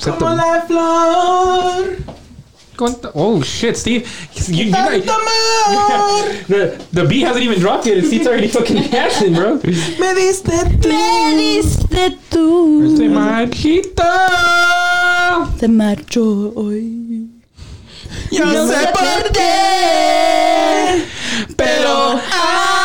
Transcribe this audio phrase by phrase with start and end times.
[0.00, 1.96] Except Como the, la flor.
[3.14, 4.08] Oh shit, Steve.
[4.48, 5.12] You, you, Tanto
[6.48, 8.02] the, the beat hasn't even dropped yet.
[8.06, 9.56] Steve's already fucking dancing, bro.
[9.56, 10.88] Me diste tú.
[10.88, 12.96] Me diste tú.
[12.96, 14.16] Se machita.
[15.58, 17.28] Se marchó hoy.
[18.32, 21.04] Yo No sé sé por por qué.
[21.56, 22.79] Pero ay,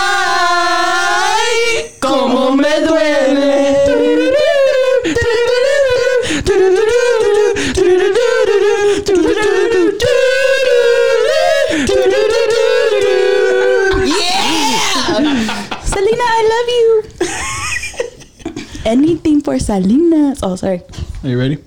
[18.96, 20.40] Anything for Salinas.
[20.42, 20.80] Oh, sorry.
[21.22, 21.58] Are you ready?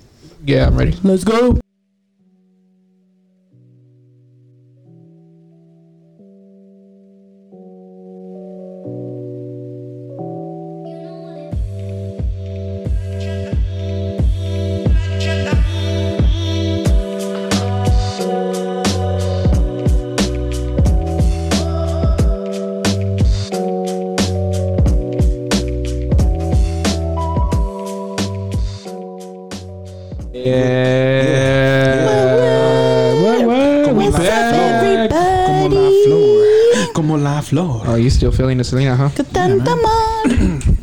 [0.43, 0.97] Yeah, I'm ready.
[1.03, 1.59] Let's go.
[38.09, 39.09] You still feeling the Selena, huh?
[39.09, 39.85] Que tanto amor.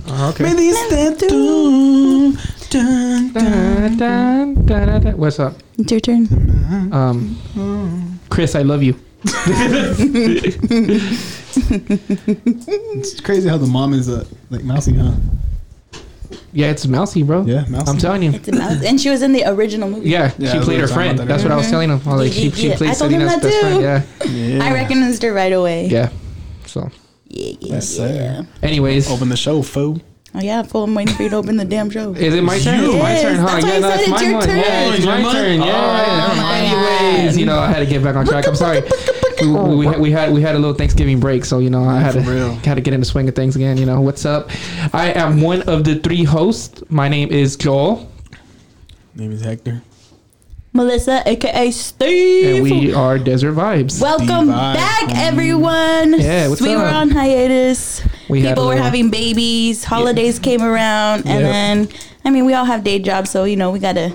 [0.08, 0.54] Oh, Me okay.
[0.54, 2.32] diste tú.
[2.70, 3.42] Dun, dun.
[3.42, 5.16] Dun, dun, dun, dun, dun.
[5.18, 5.54] What's up?
[5.78, 6.28] It's your turn.
[6.92, 7.36] Um,
[8.30, 8.94] Chris, I love you.
[12.98, 15.12] It's crazy how the mom is uh, like mousy, huh?
[16.52, 17.44] Yeah, it's Mousy, bro.
[17.44, 17.90] Yeah, mousy.
[17.90, 18.32] I'm telling you.
[18.32, 18.82] It's a mouse.
[18.84, 20.08] And she was in the original movie.
[20.10, 21.18] Yeah, Yeah, she we played were her talking friend.
[21.18, 22.00] about that That's what I was telling him.
[22.06, 23.82] I was like, she, she Yeah, played I told him Selena's that best friend.
[23.82, 24.02] Yeah,
[24.56, 24.64] Yeah.
[24.64, 25.86] I recognized her right away.
[25.88, 26.10] yeah.
[26.66, 26.90] So,
[27.28, 28.06] Yeah, yeah, Yes, yeah.
[28.42, 28.46] sir.
[28.62, 30.00] anyways, Open the show, fool.
[30.34, 32.12] Oh yeah, fool, I'm waiting for you to open the damn show.
[32.12, 32.84] is it my turn?
[32.84, 33.46] It's my Yes, turn, huh?
[33.46, 34.46] that's why yeah, I no, said it's it's my your one.
[34.46, 34.56] turn.
[34.58, 35.60] Yeah, it's It's my your turn.
[35.60, 35.66] Yeah.
[35.66, 38.46] Oh, my oh, anyways, you know, I had to get back on track.
[38.46, 38.82] I'm sorry.
[39.40, 41.84] We, we, we, had, we had we had a little Thanksgiving break, so you know
[41.84, 42.54] I had for to real.
[42.56, 43.76] had to get in the swing of things again.
[43.76, 44.50] You know what's up?
[44.94, 46.82] I am one of the three hosts.
[46.90, 48.10] My name is Joel,
[49.14, 49.82] Name is Hector.
[50.76, 52.56] Melissa, aka Steve.
[52.56, 54.00] and we are Desert Vibez.
[54.00, 55.16] Welcome Steve back, mm-hmm.
[55.16, 56.20] everyone.
[56.20, 56.78] Yeah, what's we up?
[56.82, 58.02] were on hiatus.
[58.28, 59.84] We had a People were little- having babies.
[59.84, 61.42] Holidays came around, and Yep.
[61.42, 61.88] then
[62.24, 64.12] I mean, we all have day jobs, so you know we gotta,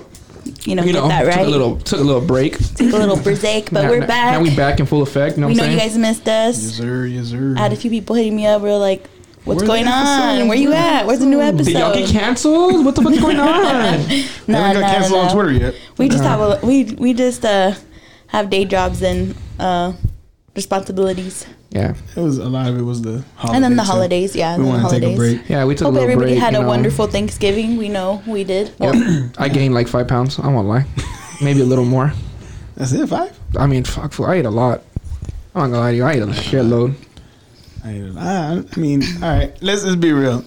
[0.64, 1.34] you know, you get know, that right.
[1.38, 2.58] took a little took a little break.
[2.76, 4.32] Take a little break, but Now- we're now- back.
[4.34, 5.36] Now we back in full effect.
[5.36, 5.90] You know we what know I'm you saying?
[5.90, 6.62] guys missed us.
[6.62, 6.76] Yes, us.
[6.78, 7.06] sir.
[7.06, 7.54] Yes, sir.
[7.56, 8.62] I had a few people hitting me up.
[8.62, 9.04] We were like,
[9.44, 9.92] "What's Where's going on?
[10.36, 10.48] episode?
[10.48, 11.06] Where you at?
[11.06, 12.84] Where's the new episode?" Did y'all get canceled?
[12.84, 13.46] What the fuck's going on?
[13.46, 15.28] Nah, Haven't nah, got canceled nah.
[15.28, 15.74] on Twitter yet.
[15.98, 17.74] We just have a we we just uh
[18.28, 19.92] have day jobs and uh
[20.56, 23.54] responsibilities, yeah, It was a lot of it was the holidays.
[23.54, 24.36] and then the so holidays.
[24.36, 25.38] Yeah, We and then the want to take a holidays.
[25.40, 25.48] break.
[25.48, 25.64] yeah.
[25.64, 26.40] We took Hope a little everybody break.
[26.42, 26.66] had a know.
[26.68, 27.76] wonderful Thanksgiving.
[27.78, 28.70] We know we did.
[28.78, 29.34] Well, Yep.
[29.38, 30.38] I gained like five pounds.
[30.38, 30.84] I won't lie.
[31.42, 32.12] Maybe a little more.
[32.76, 33.06] That's it.
[33.08, 33.38] Five.
[33.56, 34.82] I mean, fuck, I ate a lot.
[35.54, 36.04] I'm not gonna lie to you.
[36.04, 36.94] I ate a shitload.
[37.84, 39.56] I, I, I mean, all right.
[39.62, 40.44] Let's just be real.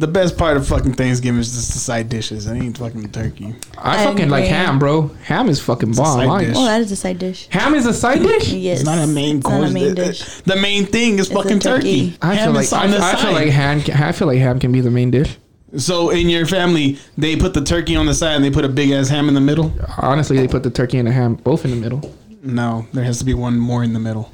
[0.00, 2.46] The best part of fucking Thanksgiving is just the side dishes.
[2.46, 3.56] I ain't fucking turkey.
[3.76, 5.08] I, I fucking like ham, bro.
[5.24, 6.18] Ham is fucking a bomb.
[6.20, 6.54] side I- dish.
[6.56, 7.48] oh, that is a side dish.
[7.50, 8.52] ham is a side dish.
[8.52, 9.60] Yes, It's not a main It's course.
[9.60, 10.22] not a main The- dish.
[10.42, 12.10] The main thing is It's a fucking turkey.
[12.12, 12.18] turkey.
[12.22, 13.32] I Ham feel like is on the I, I feel side.
[13.34, 13.82] like ham.
[14.06, 15.36] I feel like ham can be the main dish.
[15.76, 18.68] So in your family, they put the turkey on the side and they put a
[18.68, 19.74] big ass ham in the middle.
[19.98, 22.14] Honestly, they put the turkey and the ham both in the middle.
[22.40, 24.30] No, there has to be one more in the middle.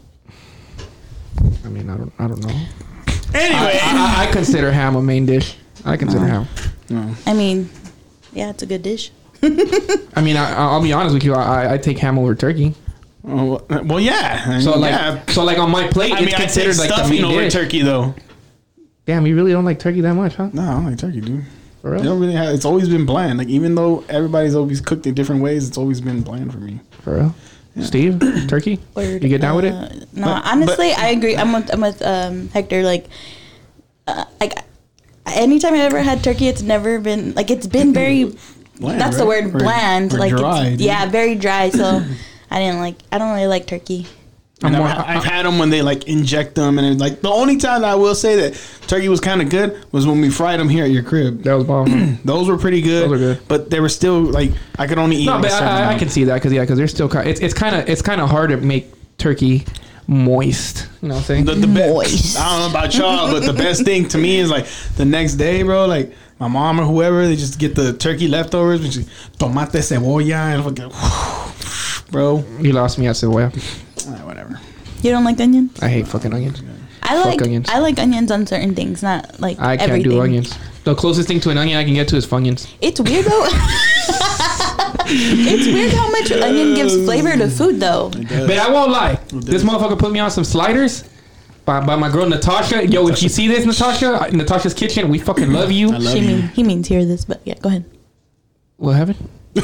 [1.65, 2.55] I mean, I don't, I don't know.
[3.34, 5.56] Anyway, I, I, I consider ham a main dish.
[5.84, 6.47] I consider ham.
[6.89, 7.15] No.
[7.27, 7.69] I mean,
[8.33, 9.11] yeah, it's a good dish.
[9.43, 11.34] I mean, I, I'll be honest with you.
[11.34, 12.75] I, I take ham over turkey.
[13.27, 14.45] Oh, well, yeah.
[14.47, 15.27] I So mean, like, yeah.
[15.28, 17.25] so like on my plate, I it's mean, I take considered like the stuffing main
[17.25, 17.53] over dish.
[17.53, 18.15] turkey though.
[19.06, 20.49] Damn, you really don't like turkey that much, huh?
[20.53, 21.45] No, I don't like turkey, dude.
[21.83, 22.05] For They real?
[22.05, 22.55] don't really have.
[22.55, 23.39] It's always been bland.
[23.39, 26.81] Like even though everybody's always cooked it different ways, it's always been bland for me.
[27.03, 27.34] For real?
[27.80, 28.78] Steve, turkey?
[28.94, 29.22] Word.
[29.22, 29.72] You get down with it?
[29.74, 31.36] Uh, No, But- honestly, I agree.
[31.36, 32.82] I'm with I'm with um, Hector.
[32.82, 33.06] Like,
[34.06, 34.54] uh, like
[35.26, 38.34] anytime I ever had turkey, it's never been like it's been very.
[38.78, 40.12] Bland, that's the word, bland.
[40.14, 41.71] or like, dry, yeah, very dry.
[41.71, 42.03] So,
[42.50, 42.97] I didn't like.
[43.12, 44.06] I don't really like turkey.
[44.65, 47.57] And I'm I've, I've had them when they like inject them, and like the only
[47.57, 50.59] time that I will say that turkey was kind of good was when we fried
[50.59, 51.43] them here at your crib.
[51.43, 52.19] That was bomb.
[52.25, 53.05] Those were pretty good.
[53.05, 53.41] Those were good.
[53.49, 55.27] but they were still like I could only eat.
[55.27, 57.28] no, like but I, I, I can see that because yeah, because they're still kind.
[57.28, 59.65] It's it's kind of it's kind of hard to make turkey
[60.07, 60.89] moist.
[61.03, 61.45] You know what I'm saying?
[61.45, 61.95] The, the best.
[61.95, 62.39] Moist.
[62.39, 64.66] I don't know about y'all, but the best thing to me is like
[64.97, 65.87] the next day, bro.
[65.87, 69.01] Like my mom or whoever, they just get the turkey leftovers, and she
[69.39, 72.45] tomate cebolla and fucking, bro.
[72.61, 73.53] you lost me at cebolla.
[74.09, 74.60] Ah, whatever.
[75.03, 75.80] You don't like onions?
[75.83, 76.62] I hate fucking onions.
[77.03, 77.68] I like onions.
[77.68, 80.12] I like onions on certain things, not like I can't everything.
[80.12, 80.56] do onions.
[80.84, 82.72] The closest thing to an onion I can get to is funyuns.
[82.80, 83.47] It's weird though.
[85.06, 88.10] it's weird how much onion gives flavor to food, though.
[88.10, 89.18] But I won't lie.
[89.33, 91.04] This motherfucker put me on some sliders.
[91.65, 92.86] By, by my girl Natasha.
[92.86, 95.89] Yo, if you see this, Natasha, Natasha's kitchen, we fucking love you.
[95.92, 96.27] I love She you.
[96.27, 97.84] mean he means hear this, but yeah, go ahead.
[98.77, 99.28] What happened?
[99.54, 99.60] Go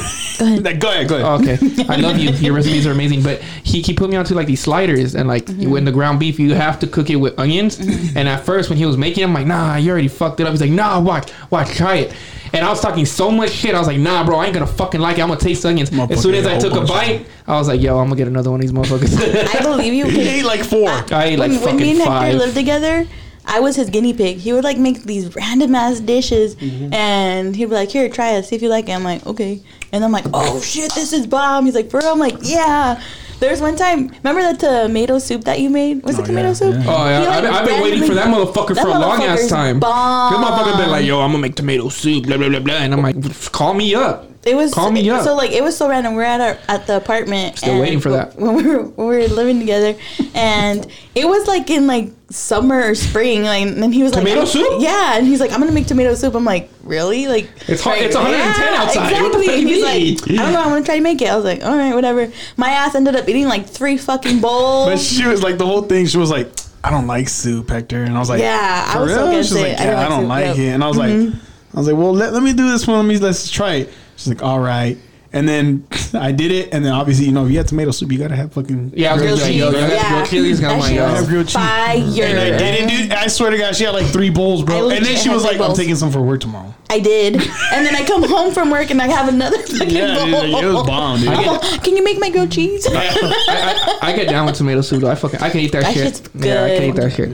[0.46, 0.64] ahead.
[0.64, 1.26] Like, go ahead, go ahead.
[1.26, 1.34] Oh,
[1.74, 1.84] okay.
[1.88, 2.30] I love you.
[2.30, 3.22] Your recipes are amazing.
[3.22, 5.76] But he, he put me onto like these sliders and like Mm-hmm.
[5.76, 7.78] in the ground beef, you have to cook it with onions.
[7.80, 10.46] And at first, when he was making, it, I'm like, nah, you already fucked it
[10.46, 10.52] up.
[10.52, 12.14] He's like, nah, watch, watch, try it.
[12.52, 13.74] And I was talking so much shit.
[13.74, 15.22] I was like, nah, bro, I ain't gonna fucking like it.
[15.22, 15.90] I'm gonna taste onions.
[16.10, 18.50] As soon as I took a bite, I was like, yo, I'm gonna get another
[18.50, 19.54] one of these motherfuckers.
[19.56, 20.04] I believe you.
[20.04, 20.88] 'cause He ate like four.
[20.88, 22.34] I ate like when, when me and Hector five.
[22.36, 23.06] lived together,
[23.52, 24.38] I was his guinea pig.
[24.38, 26.94] He would like make these random ass dishes, Mm-hmm.
[26.94, 29.60] and he'd be like, "Here, try it, see if you like it." I'm like, "Okay,"
[29.92, 33.00] and I'm like, "Oh shit, this is bomb." He's like, "Bro," I'm like, "Yeah."
[33.40, 36.02] There's one time, remember that tomato soup that you made?
[36.02, 36.74] Was it Oh, tomato yeah, soup?
[36.74, 36.84] yeah.
[36.86, 38.98] Oh yeah, He, like, I've, been- I've been waiting for that motherfucker That for a
[38.98, 39.80] long ass time.
[39.80, 40.32] bomb.
[40.34, 42.92] This motherfucker been like, yo, I'm gonna make tomato soup, blah blah blah blah, and
[42.92, 43.16] I'm like,
[43.50, 44.29] call me up.
[44.42, 45.22] It was Call me up.
[45.22, 46.14] So like it was so random.
[46.14, 47.58] We're at our at the apartment.
[47.58, 48.36] Still and waiting for that.
[48.38, 49.98] when we were when we were living together,
[50.34, 53.42] and it was like in like summer or spring.
[53.42, 54.80] Like, and then he was Tomato like, soup?
[54.80, 56.34] Yeah, and he's like, I'm gonna make tomato soup.
[56.34, 57.28] I'm like, really?
[57.28, 59.20] Like It's like, it's 110 outside.
[59.20, 59.64] What the Exactly.
[59.64, 59.82] He's
[60.28, 60.60] like, I don't know.
[60.62, 61.28] I'm gonna try to make it.
[61.28, 62.32] I was like, all right, whatever.
[62.56, 64.88] My ass ended up eating like three fucking bowls.
[64.88, 66.06] But she was like the whole thing.
[66.06, 66.50] She was like,
[66.82, 69.28] "I don't like soup, Hector," and I was like, Yeah, I "For was so real?"
[69.28, 69.62] against She's it.
[69.68, 70.54] like, I "Yeah, I don't like yep.
[70.56, 70.62] Mm-hmm.
[70.62, 72.96] it," and I was like, "I was like, well, let, let me do this one.
[72.96, 74.98] Let me let's try it." She's like, "All right."
[75.32, 78.10] And then I did it, and then obviously, you know, if you had tomato soup,
[78.10, 79.74] you gotta have fucking Yeah, I was gonna Grilled be yo, cheese.
[79.74, 80.08] yo, that's Yeah.
[80.10, 80.58] grilled chilies.
[80.58, 81.54] And I'm That like, shit yo, have grilled cheese.
[81.54, 82.24] Fire.
[82.26, 83.14] And I didn't do.
[83.14, 84.76] I swear to God, she had like three bowls, I bro.
[84.82, 85.78] And then legit she had was three like, "I'm bowls.
[85.78, 89.00] taking some for work tomorrow." I did, and then I come home from work and
[89.00, 90.26] I have another fucking Yeah, bowl.
[90.42, 91.28] dude, it was bomb, dude.
[91.28, 92.84] I I'm get- Can you make my grilled cheese?
[92.90, 95.10] I, I, I get down with tomato soup though.
[95.10, 96.16] I fucking I can eat that, That shit.
[96.16, 97.28] shit's Yeah, I can eat that shit.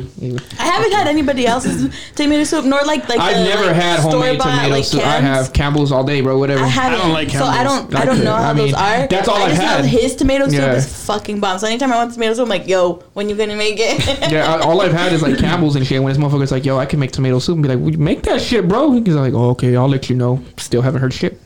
[0.61, 4.01] I haven't had anybody else's tomato soup, nor like like I've the, never like, had
[4.01, 5.01] homemade store-bought, tomato like, soup.
[5.01, 5.25] I cans.
[5.25, 6.39] have Campbell's all day, bro.
[6.39, 6.63] Whatever.
[6.63, 6.99] I haven't.
[6.99, 7.79] don't like So I Campbell's.
[7.81, 7.86] don't.
[7.95, 9.07] I don't I know how I mean, those are.
[9.07, 9.81] that's all I I've just had.
[9.83, 10.75] know his tomato soup Yeah.
[10.75, 11.59] is fucking bomb.
[11.59, 14.05] So anytime I want tomato soup, I'm like, yo, when you gonna make it?
[14.33, 16.03] yeah, I, all I've had is like Campbell's and shit.
[16.03, 18.23] When this motherfucker's like, yo, I can make tomato soup, and be like, well, make
[18.23, 18.93] that shit, bro.
[18.93, 20.43] He's like, oh, okay, I'll let you know.
[20.57, 21.41] Still haven't heard shit.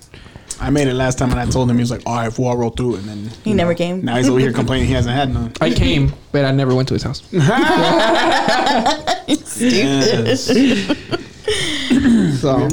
[0.62, 2.48] I made it last time, and I told him he was like, "All right, fool,
[2.48, 4.04] I'll roll through." it." And then He you never came.
[4.04, 5.52] Now he's over here complaining he hasn't had none.
[5.58, 7.22] I came, but I never went to his house.
[9.44, 10.36] Stupid.
[12.36, 12.68] So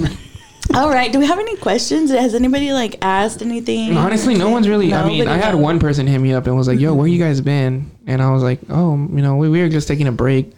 [0.77, 1.11] All right.
[1.11, 2.11] Do we have any questions?
[2.11, 3.97] Has anybody like asked anything?
[3.97, 4.93] honestly, no one's really.
[4.93, 5.63] I mean, I had knows.
[5.63, 7.89] one person hit me up and was like, yo, where you guys been?
[8.05, 10.51] And I was like, oh, you know, we, we were just taking a break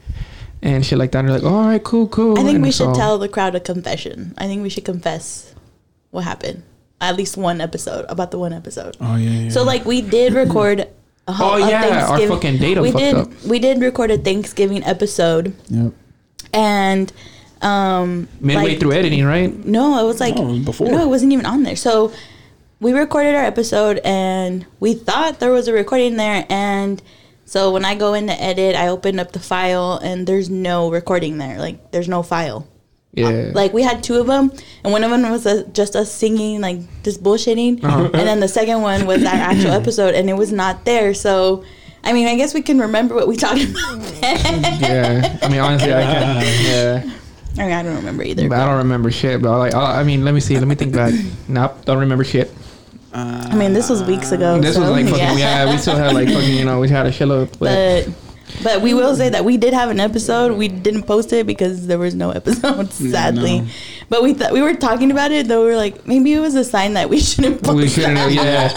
[0.61, 1.19] and shit like that.
[1.19, 2.33] And they're like, all right, cool, cool.
[2.37, 4.33] I think And we should so- tell the crowd a confession.
[4.37, 5.55] I think we should confess
[6.11, 6.63] what happened.
[7.01, 8.97] At least one episode about the one episode.
[8.99, 9.29] Oh yeah.
[9.29, 9.49] yeah.
[9.49, 10.81] So like we did record.
[10.81, 10.87] A,
[11.31, 13.15] Oh, a yeah, our fucking data We fucked did.
[13.15, 13.43] up.
[13.45, 15.93] We did record a Thanksgiving episode, Yep.
[16.53, 17.13] and
[17.61, 19.53] um, midway like- through editing, right?
[19.65, 20.87] No, it was like No, it was before.
[20.91, 21.75] No, it wasn't even on there.
[21.75, 22.11] So
[22.79, 27.01] we recorded our episode, and we thought there was a recording there, and
[27.45, 30.89] so when I go in to edit, I open up the file, and there's no
[30.91, 31.59] recording there.
[31.59, 32.67] Like there's no file.
[33.11, 33.51] Yeah.
[33.55, 34.53] Like we had two of them,
[34.83, 38.05] and one of them was uh just us singing, like just bullshitting, Uh-huh.
[38.13, 41.13] and then the second one was our actual episode, and it was not there.
[41.15, 41.65] So,
[42.03, 43.99] I mean, I guess we can remember what we talked about.
[44.21, 44.79] Then.
[44.79, 45.39] yeah.
[45.41, 46.43] I mean, honestly, I can.
[46.65, 47.11] Yeah.
[47.57, 48.47] I, mean, I don't remember either.
[48.47, 50.57] But I don't remember shit, but like, I I mean, let me see.
[50.57, 51.13] Let me think back.
[51.47, 52.51] Nope, don't remember shit.
[53.11, 54.59] I mean, this was weeks ago.
[54.61, 55.69] This so, was like fucking, yeah.
[55.69, 57.49] we still had like fucking, you know, we had a shitload.
[57.57, 58.13] But, but
[58.63, 60.57] but we will say that we did have an episode.
[60.57, 63.61] We didn't post it because there was no episode, sadly.
[63.61, 63.67] no.
[64.09, 65.47] But we thought we were talking about it.
[65.47, 67.77] Though we were like, maybe it was a sign that we shouldn't post.
[67.77, 68.69] we shouldn't have, yeah.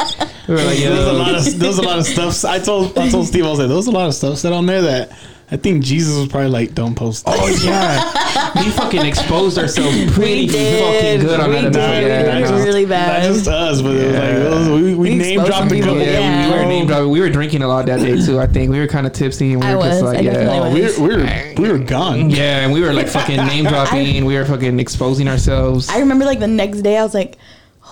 [0.48, 2.44] We were like, There was a lot of there was a lot of stuff.
[2.44, 4.52] I told I told Steve I was like, there was a lot of stuff said
[4.52, 5.18] on there that
[5.52, 7.24] I think Jesus was probably like, don't post.
[7.26, 8.18] Oh, yeah.
[8.62, 11.76] We fucking exposed ourselves pretty We fucking good on We that did.
[11.76, 12.02] episode.
[12.02, 12.64] We Yeah, did no.
[12.64, 13.22] really bad.
[13.22, 15.72] Not just us, but it was like it was, we, we, We name exposed dropped
[15.72, 15.98] a couple.
[16.00, 16.48] Yeah, Yeah.
[16.50, 17.10] we were name dropping.
[17.10, 18.38] We were drinking a lot that day too.
[18.40, 20.12] I think we were kind of tipsy and we I were just was.
[20.12, 22.30] like, I yeah, definitely Oh, we were, we were we were gone.
[22.30, 24.24] yeah, and we were like fucking name dropping.
[24.24, 25.88] We were fucking exposing ourselves.
[25.88, 27.36] I remember like the next day, I was like,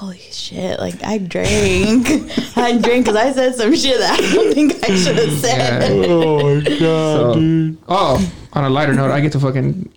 [0.00, 2.08] "Holy shit!" Like I drank,
[2.56, 5.82] I drank because I said some shit that I don't think I should have said.
[5.82, 6.06] Yeah.
[6.08, 7.78] Oh my god, So- dude.
[7.88, 9.90] Oh, on a lighter note, I get to fucking.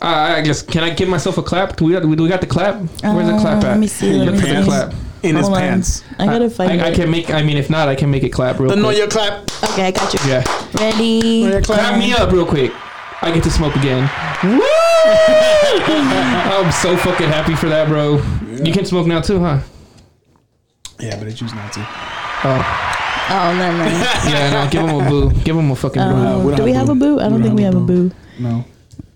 [0.00, 0.06] Uh,
[0.38, 1.76] I guess can I give myself a clap?
[1.76, 2.76] Do we got, do we got the clap?
[3.02, 3.70] Where's the Uh, clap at?
[3.70, 4.68] let me see, let Look me for the see.
[4.68, 4.94] clap.
[5.22, 5.54] In his on.
[5.60, 6.02] pants.
[6.18, 7.28] I gotta find I, I can make.
[7.30, 8.96] I mean, if not, I can make it clap real The know quick.
[8.98, 9.50] your clap.
[9.64, 10.20] Okay, I got you.
[10.30, 10.42] Yeah,
[10.80, 11.42] Ready?
[11.44, 12.72] Know your clap me up real quick.
[13.20, 14.08] I get to smoke again.
[14.42, 14.62] Woo!
[15.44, 18.16] I'm so fucking happy for that, bro.
[18.64, 19.60] You can smoke now too, huh?
[20.98, 21.80] Yeah, but I choose not to.
[22.44, 22.96] Oh,
[23.32, 23.92] Oh, never mind.
[24.28, 24.50] yeah.
[24.50, 25.30] No, give him a boo.
[25.44, 26.08] Give him a fucking boo.
[26.08, 27.14] Um, we don't we have have a boo.
[27.16, 27.20] boo?
[27.20, 28.10] I don't don't think we have have a a boo.
[28.40, 28.64] No,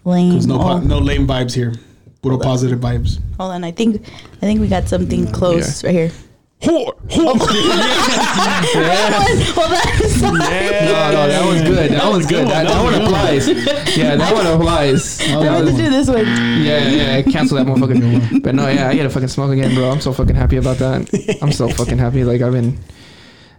[0.05, 0.39] Lame.
[0.47, 1.75] no Oh, po- no lame vibes here.
[2.23, 3.19] Puro positive vibes.
[3.39, 6.11] Hold on, I think I think we got something close right here.
[6.65, 7.39] Whore, whore.
[9.57, 11.91] well, that is No, no, that was good.
[11.93, 12.49] That was good.
[12.49, 13.49] That, that one applies.
[13.97, 15.21] Yeah, that one applies.
[15.21, 16.27] I That wanted was- to do this one.
[16.65, 18.43] Yeah, yeah, cancel that motherfucker.
[18.43, 19.91] But no, yeah, I gotta fucking smoke again, bro.
[19.91, 21.39] I'm so fucking happy about that.
[21.43, 22.25] I'm so fucking happy.
[22.25, 22.79] Like I've been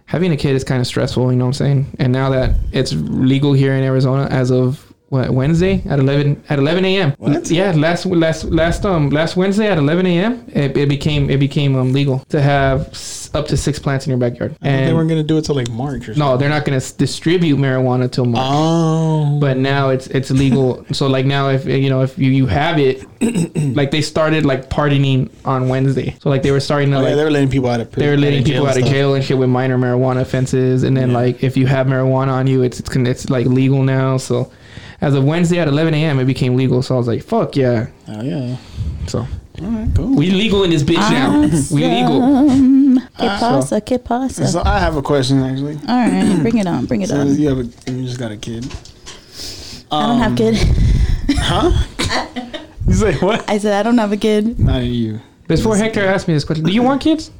[0.06, 1.96] having a kid is kind of stressful, you know what I'm saying?
[1.98, 6.58] And now that it's legal here in Arizona as of what Wednesday at 11 at
[6.58, 7.12] 11 a.m.
[7.18, 7.48] What?
[7.50, 10.44] Yeah, last last last um last Wednesday at 11 a.m.
[10.48, 14.10] It, it became it became um legal to have s- up to six plants in
[14.10, 14.56] your backyard.
[14.62, 16.18] I thought they weren't gonna do it till like March or something.
[16.18, 19.38] no, they're not gonna s- distribute marijuana till March Oh.
[19.40, 20.84] but now it's it's legal.
[20.92, 23.04] so like now, if you know if you, you have it,
[23.76, 26.16] like they started like partying on Wednesday.
[26.20, 27.92] So like they were starting to Oh, like yeah, they were letting people out of
[27.92, 28.92] they were letting people out of and stuff.
[28.94, 30.82] jail and shit with minor marijuana offenses.
[30.82, 33.82] And then like if you have marijuana on you, it's it's, con- it's like legal
[33.84, 34.16] now.
[34.16, 34.50] So
[35.00, 36.82] as of Wednesday at 11 a.m., it became legal.
[36.82, 37.86] So I was like, fuck yeah.
[38.08, 38.56] Oh yeah.
[39.06, 39.26] So All
[39.70, 40.14] right, cool.
[40.16, 41.42] we legal in this bitch now.
[41.74, 43.00] We legal.
[43.18, 44.46] Que pasa, que pasa.
[44.48, 45.76] So I have a question actually.
[45.88, 47.36] All right, bring it on, bring it So on.
[47.38, 48.64] you have a, you just got a kid.
[49.90, 50.56] I don't have Um, kid.
[51.38, 51.70] Huh?
[52.88, 53.48] you say what?
[53.48, 54.58] I said I don't have a kid.
[54.58, 55.20] Not you.
[55.46, 57.30] Before Hector asked me this question, do you want kids?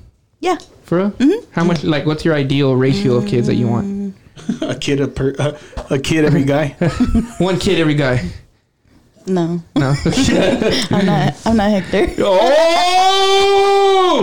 [0.41, 0.57] Yeah.
[0.85, 1.11] For real?
[1.13, 1.51] Mm-hmm.
[1.53, 1.83] How much?
[1.83, 4.15] Like, what's your ideal ratio of kids that you want?
[4.63, 5.53] a kid a per, uh,
[5.91, 6.69] a kid every guy.
[7.39, 8.29] One kid every guy.
[9.29, 9.93] No, No.
[10.91, 11.35] I'm not.
[11.45, 12.15] I'm not Hector.
[12.99, 14.23] Oh!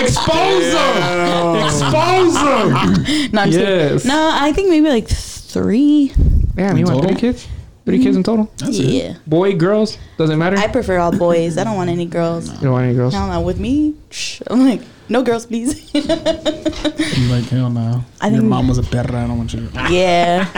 [0.00, 1.56] Expose them!
[1.64, 3.32] Expose them!
[3.32, 4.02] No, I'm just Yes.
[4.02, 4.08] kidding.
[4.08, 6.12] No, I think maybe like three.
[6.54, 7.20] Damn, you want three total?
[7.20, 7.48] kids?
[7.86, 8.50] Three kids in total?
[8.58, 8.84] That's it.
[8.84, 9.14] yeah.
[9.26, 9.98] Boy, girls?
[10.18, 10.56] Doesn't matter?
[10.58, 11.56] I prefer all boys.
[11.58, 12.48] I don't want any girls.
[12.50, 13.12] you don't want any girls?
[13.14, 15.90] Hell no, with me, shh, I'm like, no girls, please.
[15.94, 18.04] I'm like hell no.
[18.20, 19.14] I Your think- mom was a perra.
[19.14, 19.68] I don't want you.
[19.68, 19.92] To...
[19.92, 20.48] yeah,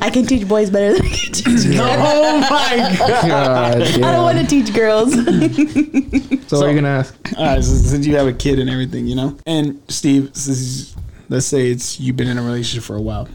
[0.00, 1.80] I can teach boys better than I can teach girls.
[1.80, 3.28] Oh my god.
[3.28, 5.12] God, I don't want to teach girls.
[5.12, 7.16] So, what are you gonna ask?
[7.36, 10.94] All right, so since you have a kid and everything, you know, and Steve, since
[11.28, 13.28] let's say it's you've been in a relationship for a while,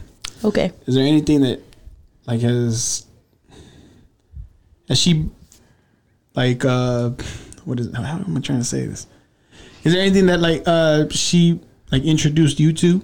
[0.44, 0.72] okay.
[0.86, 1.62] is there anything that
[2.28, 3.06] like has
[4.88, 5.28] has she
[6.36, 7.10] like uh
[7.66, 9.08] what is how am I trying to say this?
[9.84, 11.60] Is there anything that like uh she
[11.92, 13.02] like introduced you to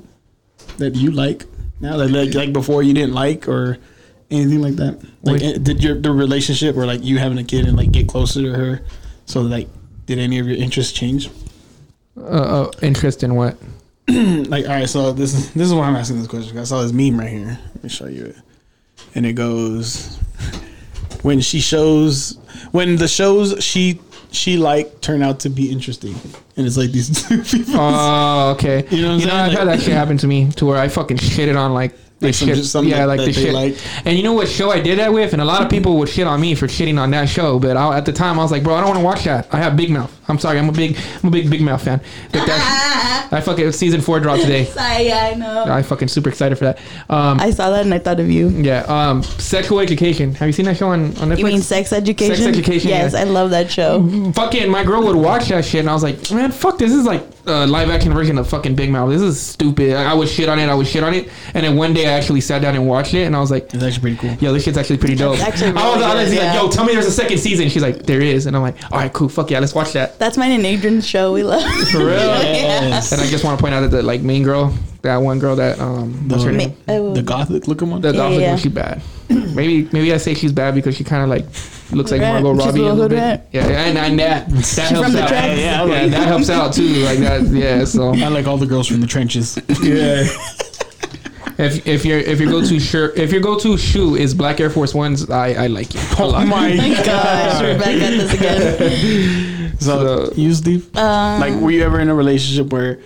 [0.78, 1.46] that you like
[1.80, 3.78] now that like like before you didn't like or
[4.30, 5.02] anything like that?
[5.24, 5.56] Like Wait.
[5.56, 8.42] eh, did your the relationship or like you having a kid and like get closer
[8.42, 8.82] to her?
[9.26, 9.70] So like
[10.06, 11.30] did any of your interests change?
[12.18, 12.22] Uh,
[12.68, 13.58] uh, interest in what?
[14.08, 16.84] like all right so this is this is why i'm asking this question i saw
[16.84, 18.36] this meme right here let me show you it
[19.16, 20.18] and it goes
[21.24, 22.38] when she shows
[22.72, 24.00] when the shows she
[24.36, 26.14] she like turn out to be interesting
[26.58, 28.86] and it's like these two people Oh, okay.
[28.90, 29.52] You know what I'm you know, saying?
[29.52, 32.28] I've had that shit happen to me to where I fucking shitted on like the
[32.28, 32.64] Like some- shit.
[32.66, 33.54] something yeah, that- like that the shit.
[33.54, 33.78] like?
[34.06, 35.34] And you know what show I did that with?
[35.34, 37.60] And a lot of people would shit on me for shitting on that show.
[37.60, 39.48] But I, at the time, I was like, bro, I don't want to watch that.
[39.54, 40.12] I have Big Mouth.
[40.28, 42.02] I'm sorry, I'm a big, I'm a big Big Mouth fan.
[42.32, 44.66] But that, I fucking season four dropped today.
[44.76, 45.66] Sorry, yeah, I know.
[45.66, 46.80] I fucking super excited for that.
[47.10, 48.50] Um, I saw that and I thought of you.
[48.50, 48.82] yeah.
[48.88, 50.34] Um, sexual education.
[50.36, 51.38] Have you seen that show on, on Netflix?
[51.40, 52.36] You mean sex education?
[52.36, 53.20] Sex education, Yes, yeah.
[53.20, 54.32] I love that show.
[54.34, 56.92] fucking my girl would watch that shit and I was like, man, fuck this.
[56.92, 59.10] This is like a live action version of fucking Big Mouth.
[59.10, 59.94] This is stupid.
[59.94, 60.70] I, I would shit on it.
[60.70, 61.30] I would shit on it.
[61.54, 63.74] And then one day I actually sat down and watched it and I was like,
[63.74, 65.38] it's actually pretty cool yo, this shit's actually pretty dope.
[65.38, 67.70] That's actually I was honestly good, like, yo, tell me there's a second season.
[67.70, 68.46] She's like, there is.
[68.46, 69.30] And I'm like, all right, cool.
[69.30, 70.15] Fuck yeah, let's watch that.
[70.18, 71.34] That's mine and Adrian's show.
[71.34, 71.62] We love.
[71.92, 72.08] For real?
[72.10, 73.12] Yes.
[73.12, 75.56] And I just want to point out that the like main girl, that one girl
[75.58, 76.78] that um what's her The- name?
[76.88, 78.40] Oh, the gothic looking one The Yeah, dog yeah.
[78.40, 79.02] yeah, she's bad.
[79.30, 81.46] maybe maybe I say she's bad because she kind of like
[81.92, 82.42] looks like Rat.
[82.42, 83.16] Margot Robbie a a little little bit.
[83.18, 83.48] rat.
[83.52, 85.28] Yeah, and, and that that helps from the out.
[85.30, 85.60] trenches.
[85.60, 86.88] Yeah, yeah, that helps out too.
[87.04, 87.84] Like that, yeah.
[87.86, 90.26] So i like all the girls from the trenches yeah.
[91.58, 94.60] If if your if your go to shirt if your go to shoe is black
[94.60, 96.02] Air Force Ones, I I like you.
[96.02, 96.48] a oh lot.
[96.48, 99.54] my Gosh, we're back at this again.
[99.80, 103.00] So So- you steve Um, like were you ever in a relationship where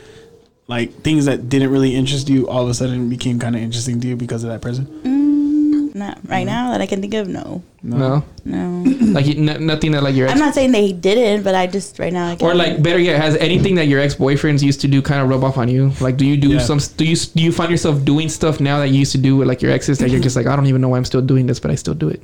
[0.68, 4.00] like things that didn't really interest you all of a sudden became kind of interesting
[4.02, 7.28] to you because of that person mm, not right now that I can think of.
[7.28, 8.84] No, No, no.
[9.18, 12.14] like n- nothing that like your I'm not saying they didn't, but I just right
[12.14, 12.44] now I can't.
[12.44, 15.28] or like better yet, has anything that your ex boyfriends used to do kind of
[15.30, 15.92] rub off on you?
[16.00, 16.60] Like, do you do Yeah.
[16.60, 16.80] some?
[16.98, 19.48] Do you do you find yourself doing stuff now that you used to do with
[19.48, 21.48] like your exes that you're just like I don't even know why I'm still doing
[21.48, 22.22] this, but I still do it.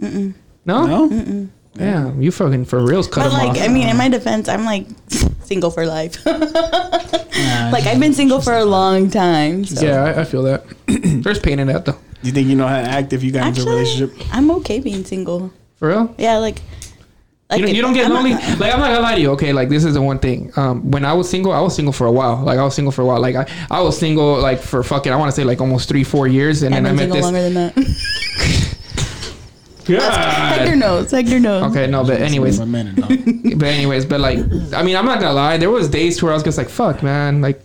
[0.00, 0.32] Mm-mm.
[0.64, 3.62] No, no yeah, you fucking for reals cut But them like, off.
[3.64, 4.86] I mean, in my defense, I'm like
[5.42, 6.16] single for life.
[7.38, 9.64] Nah, like I've been single for a long time.
[9.64, 9.86] So.
[9.86, 10.64] yeah, I, I feel that.
[11.22, 11.92] There's pain in that though.
[11.92, 14.34] do you think you know how to act if you got into a Actually, relationship
[14.34, 15.52] I'm okay being single.
[15.76, 16.12] For real.
[16.18, 16.60] Yeah, like.
[17.48, 18.30] like you, don't, you don't get I'm lonely.
[18.32, 19.30] not- like I'm not gonna lie to you.
[19.32, 20.50] Okay, like this is the one thing.
[20.56, 22.42] Um, when I was single, I was single for a while.
[22.42, 23.20] Like I was single for a while.
[23.20, 25.12] Like I, I was single like for fucking.
[25.12, 27.22] I want to say like almost three, four years, and I've then I been met
[27.22, 27.54] single this.
[27.54, 28.54] longer than that.
[29.96, 30.78] Hector God.
[30.78, 31.10] knows.
[31.10, 31.70] Hector knows.
[31.70, 32.82] Okay, no, but anyways, my
[33.56, 34.38] but anyways, but like,
[34.72, 35.56] I mean, I'm not gonna lie.
[35.56, 37.60] There was days where I was just like, "Fuck, man!" Like,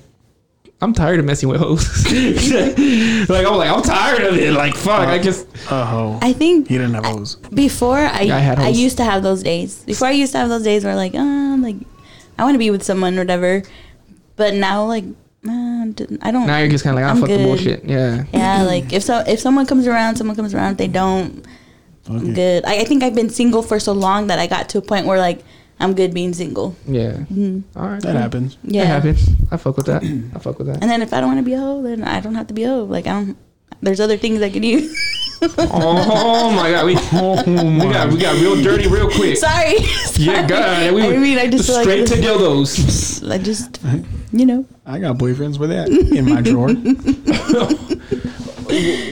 [0.81, 2.05] I'm tired of messing with hoes.
[3.29, 4.53] like, I'm like, I'm tired of it.
[4.53, 6.19] Like, fuck, I just Uh oh.
[6.21, 7.35] I think he didn't have hose.
[7.53, 9.83] before I I had I used to have those days.
[9.85, 11.77] Before I used to have those days where like, uh, like
[12.37, 13.63] I want to be with someone or whatever.
[14.35, 15.05] But now like,
[15.47, 16.47] uh, d- I don't.
[16.47, 18.25] now you're just kind of like, "Ah, I'm fuck the bullshit." Yeah.
[18.33, 20.71] yeah, like if so, if someone comes around, someone comes around.
[20.73, 21.45] If they don't,
[22.09, 22.33] I'm Okay.
[22.33, 22.65] good.
[22.65, 25.05] I, I think I've been single for so long that I got to a point
[25.05, 25.41] where like
[25.79, 26.75] I'm good being single.
[26.87, 27.11] Yeah.
[27.31, 27.61] Mm-hmm.
[27.79, 28.01] All right.
[28.01, 28.21] That cool.
[28.21, 28.57] happens.
[28.63, 28.81] Yeah.
[28.83, 29.29] That happens.
[29.51, 30.03] I fuck with that.
[30.35, 30.81] I fuck with that.
[30.81, 32.53] And then if I don't want to be a hoe, then I don't have to
[32.53, 32.83] be a hoe.
[32.83, 33.37] Like I don't.
[33.81, 34.91] There's other things I can use.
[35.57, 39.35] Oh my god, we oh we got we got real dirty real quick.
[39.35, 39.75] Sorry.
[40.15, 40.47] Yeah, Sorry.
[40.47, 42.25] God, we I mean, I just feel like straight to this-
[43.19, 43.29] dildos.
[43.29, 43.77] I just,
[44.31, 44.65] you know.
[44.85, 46.69] I got boyfriends with that in my drawer.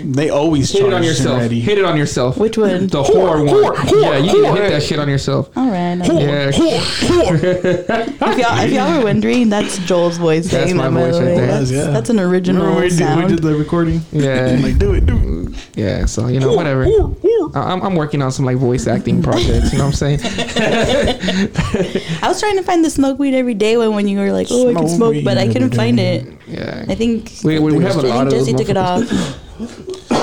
[0.03, 1.37] They always Hit it on yourself.
[1.39, 1.59] already.
[1.61, 2.37] Hit it on yourself.
[2.37, 2.87] Which one?
[2.87, 3.75] The whore, one.
[3.75, 4.57] whore, yeah, you can whore.
[4.57, 5.49] hit that shit on yourself.
[5.55, 5.97] All right.
[5.97, 10.93] Yeah, If y'all, if y'all were wondering, that's Joel's voice That's saying my that.
[10.93, 11.47] by voice the right there.
[11.47, 11.83] That's, Yeah.
[11.91, 14.01] that's an original Remember we did, we did the recording?
[14.11, 15.40] yeah, Like, do it, do it.
[15.75, 16.05] Yeah.
[16.05, 16.85] So you know, whatever.
[16.85, 19.71] I- I'm I'm working on some like voice acting projects.
[19.71, 20.19] You know what I'm saying?
[22.21, 24.47] I was trying to find the smoke weed every day when, when you were like,
[24.51, 26.17] oh, I can Smoke smoke, but I couldn't find day.
[26.17, 26.27] it.
[26.47, 26.85] Yeah.
[26.87, 28.77] I think, We, we, we have a I lot think of those Jesse took it
[28.77, 29.61] motherfuckers.
[29.61, 30.11] off.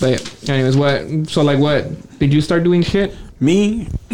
[0.00, 1.28] But anyways, what?
[1.28, 1.86] So like, what?
[2.20, 3.88] Did you start doing shit Me?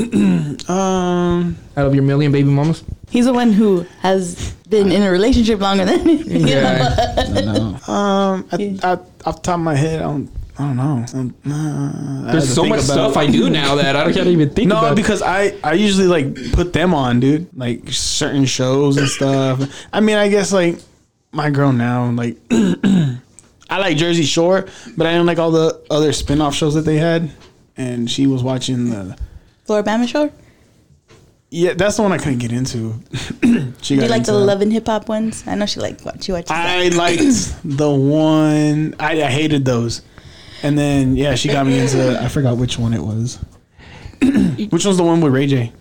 [0.68, 2.82] um, out of your million baby mamas?
[3.10, 6.14] He's the one who has been in a relationship longer than me.
[6.16, 7.24] you Yeah.
[7.44, 7.78] know?
[7.92, 8.92] um, I, I,
[9.26, 11.04] off the top of my head, I don't, I don't know.
[11.14, 13.18] Um, uh, There's so much stuff it.
[13.18, 14.80] I do now that I can't even think about.
[14.82, 14.96] No, about.
[14.96, 17.48] because I I usually like put them on, dude.
[17.56, 19.68] Like certain shows and stuff.
[19.92, 20.78] I mean, I guess like
[21.32, 26.12] my girl now, like I like Jersey Shore, but I didn't like all the other
[26.12, 27.30] spin-off shows that they had.
[27.76, 29.18] And she was watching the
[29.66, 30.30] Floribama Shore?
[31.50, 32.94] yeah, that's the one I couldn't get into.
[33.82, 34.38] she Do got you like the that.
[34.38, 35.42] Love and Hip Hop ones?
[35.46, 36.48] I know she like what she watches.
[36.48, 36.66] that.
[36.68, 38.94] I liked the one.
[39.00, 40.02] I, I hated those,
[40.64, 42.18] and then yeah, she got me into.
[42.20, 43.38] I forgot which one it was.
[44.20, 45.72] which one's the one with Ray J?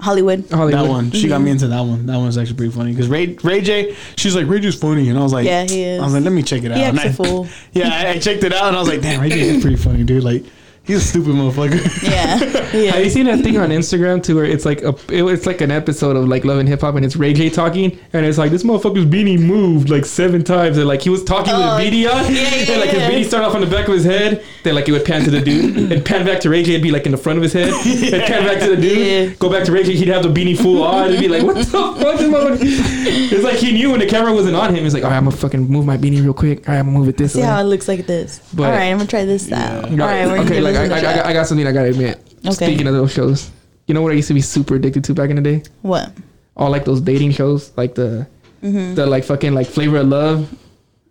[0.00, 0.48] Hollywood.
[0.48, 0.74] Hollywood.
[0.74, 1.10] That one.
[1.10, 1.52] She got me mm-hmm.
[1.52, 2.06] into that one.
[2.06, 3.96] That one was actually pretty funny because Ray Ray J.
[4.16, 6.00] She's like Ray J's funny, and I was like, Yeah, he is.
[6.00, 6.76] I was like, let me check it out.
[6.78, 7.48] He And acts a I- fool.
[7.72, 9.76] Yeah, I, I checked it out, and I was like, damn, Ray J is pretty
[9.76, 10.22] funny, dude.
[10.22, 10.44] Like,
[10.88, 11.78] he's a stupid motherfucker.
[12.08, 12.90] Yeah.
[12.92, 15.60] Have you seen that thing on Instagram too, where it's like a, it, it's like
[15.60, 18.36] an episode of like Love and Hip Hop, and it's Ray J talking, and it's
[18.38, 21.66] like this motherfucker's beanie moved like seven times, and like he was talking Oh, with
[21.66, 23.08] a oh, beanie on, yeah, yeah, and like yeah.
[23.08, 25.22] his beanie started off on the back of his head, then like it would pan
[25.24, 27.38] to the dude, and pan back to Ray J, it'd be like in the front
[27.38, 27.68] of his head,
[28.12, 29.34] and pan back to the dude, Yeah.
[29.38, 31.56] go back to Ray J, he'd have the beanie full on, it'd be like what
[31.56, 33.32] the fuck, is this motherfucker?
[33.32, 34.84] It's like he knew when the camera wasn't on him.
[34.84, 36.68] He's like, all right, I'm gonna fucking move my beanie real quick.
[36.68, 37.46] All right, I'm gonna move it this See way.
[37.46, 38.40] how it looks like this.
[38.54, 39.84] But- All right, I'm gonna try this out.
[39.84, 39.98] All Right.
[39.98, 42.18] right, we're okay, gonna like I, I, I, got- I got something I gotta admit.
[42.44, 42.52] Okay.
[42.52, 43.50] Speaking of those shows,
[43.86, 45.62] you know what I used to be super addicted to back in the day?
[45.82, 46.12] what?
[46.56, 48.26] All like those dating shows, like the
[48.62, 48.94] Mm-hmm.
[48.96, 50.52] the like fucking like Flavor of Love,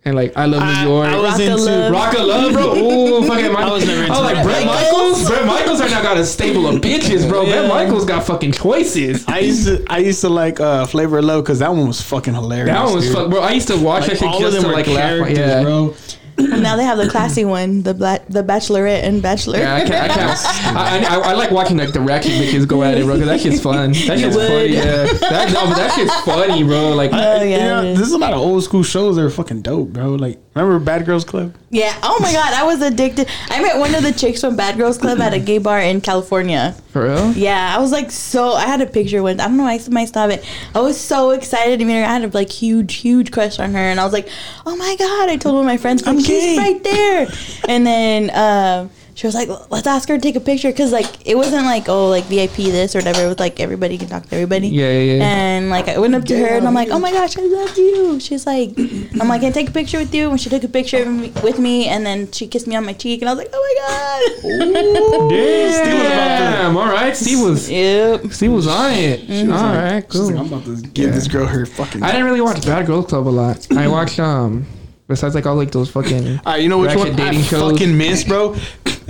[0.04, 1.08] and like I Love New York.
[1.08, 1.92] I was Rock into Love.
[1.92, 2.74] Rock of Love, bro.
[2.76, 4.44] Ooh, fucking my, I was never into I was like that.
[4.44, 5.26] Bret Michaels.
[5.26, 7.44] Bret Michaels right now got a stable of bitches, bro.
[7.46, 7.68] Bret Yeah.
[7.68, 9.26] Michaels got fucking choices.
[9.26, 12.02] I used to I used to like uh, Flavor of Love because that one was
[12.02, 12.68] fucking hilarious.
[12.76, 13.40] That one was fuck, bro.
[13.40, 14.96] I used to watch Like, that shit all of just them to were like laugh.
[14.96, 15.94] characters, Yeah, bro.
[16.38, 19.58] Well, now they have the classy one, the black, the Bachelorette and Bachelor.
[19.58, 20.10] Yeah, I can't.
[20.10, 20.76] I, can't.
[20.76, 23.16] I, I, I like watching like the ratchet bitches go at it, bro.
[23.16, 23.92] Cause that shit's fun.
[23.92, 24.48] That shit's would.
[24.48, 24.68] funny.
[24.68, 26.90] Yeah, that, no, but that shit's funny, bro.
[26.94, 29.30] Like, Oh, yeah, You know, this is a lot of old school shows that are
[29.30, 30.14] fucking dope, bro.
[30.14, 31.54] Like, remember Bad Girls Club?
[31.70, 31.94] Yeah.
[32.02, 33.28] Oh my god, I was addicted.
[33.48, 36.00] I met one of the chicks from Bad Girls Club at a gay bar in
[36.00, 36.74] California.
[36.92, 37.32] for real?
[37.32, 38.52] Yeah, I was like so.
[38.52, 39.40] I had a picture with.
[39.40, 39.64] I don't know.
[39.64, 40.44] Why I might still have it.
[40.74, 42.04] I was so excited to meet her.
[42.04, 44.28] I had a like huge, huge crush on her, and I was like,
[44.66, 47.28] "Oh my god!" I told one of my friends, like, I'm "She's gay." right there."
[47.68, 51.26] and then um, she was like, "Let's ask her to take a picture," because like
[51.26, 53.24] it wasn't like oh like VIP this or whatever.
[53.24, 54.68] It was like everybody can talk to everybody.
[54.68, 55.24] Yeah, yeah, yeah.
[55.24, 57.76] And like I went up to her and I'm like, "Oh my gosh, I love
[57.76, 60.62] you." She's like, "I'm like, can I take a picture with you?" And she took
[60.62, 61.04] a picture
[61.42, 63.62] with me, and then she kissed me on my cheek, and I was like, "Oh
[63.66, 66.76] my god!" Damn.
[66.76, 67.16] All right.
[67.16, 68.24] Steve was yep.
[68.30, 69.20] Steve was on it.
[69.26, 69.52] Mm-hmm.
[69.52, 70.04] All right.
[70.04, 70.30] She's Cool.
[70.30, 72.02] like, I'm about to give this girl her fucking.
[72.04, 73.66] I didn't really watch Bad Girls Club a lot.
[73.72, 74.64] I watched um
[75.08, 76.38] besides like all like those fucking.
[76.46, 77.72] All right, you know which ratchet one I dating shows.
[77.72, 78.54] fucking miss, bro?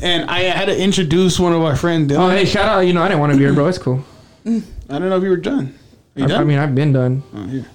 [0.01, 2.81] And I had to introduce one of our friends, Oh hey, shout out!
[2.81, 3.67] You know I didn't want to be here, bro.
[3.67, 4.03] It's cool.
[4.47, 4.51] I
[4.89, 5.77] don't know if you were done.
[6.17, 6.41] Are you I, done?
[6.41, 7.23] I mean I've been done.
[7.35, 7.67] Oh, here.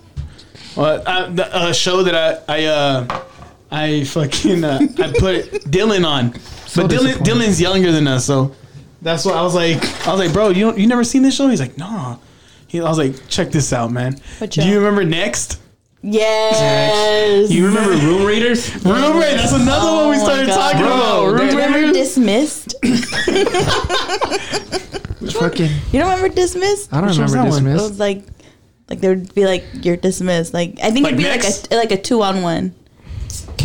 [0.76, 2.16] Well, uh, the uh, show that
[2.48, 3.24] I I uh,
[3.70, 6.34] I fucking uh, I put Dylan on,
[6.66, 7.24] So but Dylan disappointing.
[7.36, 8.56] Dylan's younger than us, so
[9.02, 11.36] that's why I was like I was like, bro, you don't, you never seen this
[11.36, 11.48] show?
[11.50, 12.20] He's like, no.
[12.68, 14.14] He, I was like, check this out, man.
[14.40, 14.68] What Do show?
[14.68, 15.60] you remember Next?
[16.04, 17.50] Yes.
[17.50, 18.74] You remember Room Raiders?
[18.84, 19.42] Room Raiders.
[19.42, 21.26] that's another Oh one we started talking Bro, about.
[21.28, 21.56] Room Raiders.
[21.56, 22.76] Remember dismissed?
[25.34, 25.70] Fucking.
[25.92, 26.94] You don't remember dismissed?
[26.94, 27.64] I don't Which remember dismissed.
[27.64, 27.68] one?
[27.68, 28.24] It was like,
[28.90, 30.54] like there would be like you're dismissed.
[30.54, 31.72] Like I think Like it'd be next?
[31.72, 32.76] like a like a two on one.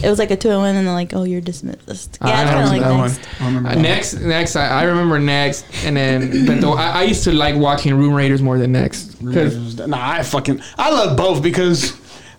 [0.03, 2.19] It was like a two on one, and then like, oh, you're dismissed.
[2.21, 3.27] I Yeah, it's don't kind like remember that next.
[3.27, 3.43] one.
[3.43, 7.01] I remember Uh, that next, next, I, I remember next, and then but though I,
[7.01, 10.91] I used to like watching Room Raiders more than next because Nah, I fucking I
[10.91, 11.91] love both because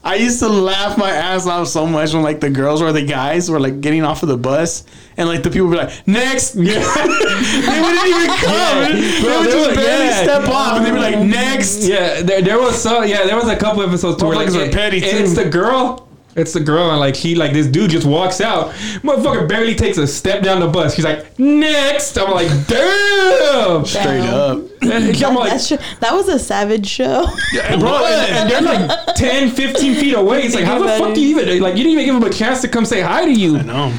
[0.04, 3.02] I used to laugh my ass off so much when like the girls or the
[3.06, 4.86] guys were like getting off of the bus
[5.18, 6.56] and like the people would be like next.
[6.56, 6.74] Yeah.
[6.96, 8.78] they wouldn't even come.
[8.80, 8.88] Yeah.
[8.94, 10.24] They Bro, would just barely yeah.
[10.24, 11.84] step off and they'd be like next.
[11.84, 14.74] yeah, there, there was so yeah, there was a couple episodes to where like it-
[14.74, 16.09] petty, it's the girl.
[16.36, 18.72] It's the girl, and like he, like this dude just walks out.
[19.02, 20.94] Motherfucker barely takes a step down the bus.
[20.96, 22.18] He's like, next.
[22.18, 23.86] I'm like, damn.
[23.86, 24.34] Straight Damn.
[24.34, 24.64] up.
[24.82, 25.78] And I'm like, That's true.
[26.00, 27.26] That was a savage show.
[27.80, 30.44] bro, and, and they're like 10, 15 feet away.
[30.44, 32.30] It's like, how the fuck do you even, like, you didn't even give him a
[32.34, 33.58] chance to come say hi to you.
[33.58, 33.94] I know.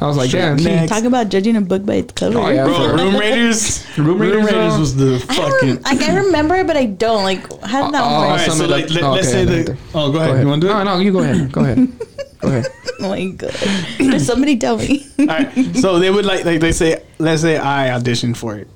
[0.00, 0.56] I was like, damn.
[0.56, 0.90] Next.
[0.92, 2.38] Talk about judging a book by its cover.
[2.38, 2.64] Oh, yeah.
[2.64, 3.84] Bro, Room Raiders.
[3.98, 5.38] Room Raiders, uh, was the fucking.
[5.40, 7.24] I don't rem- like I remember it, but I don't.
[7.24, 8.38] Like how did that Oh, one All work?
[8.38, 8.90] right, so it like, up.
[8.92, 9.76] let, Oh, us okay, say the.
[9.94, 10.30] Oh, go Go ahead.
[10.30, 10.42] ahead.
[10.42, 10.74] You want to do it?
[10.76, 11.50] No, no, you go ahead.
[11.52, 11.88] Go ahead.
[12.40, 12.66] Go ahead.
[13.00, 13.52] Oh my god!
[13.98, 15.06] Does somebody tell me?
[15.20, 15.76] All right.
[15.76, 18.66] So they would like like they say, let's say I auditioned for it,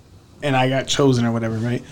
[0.45, 1.83] and I got chosen or whatever, right?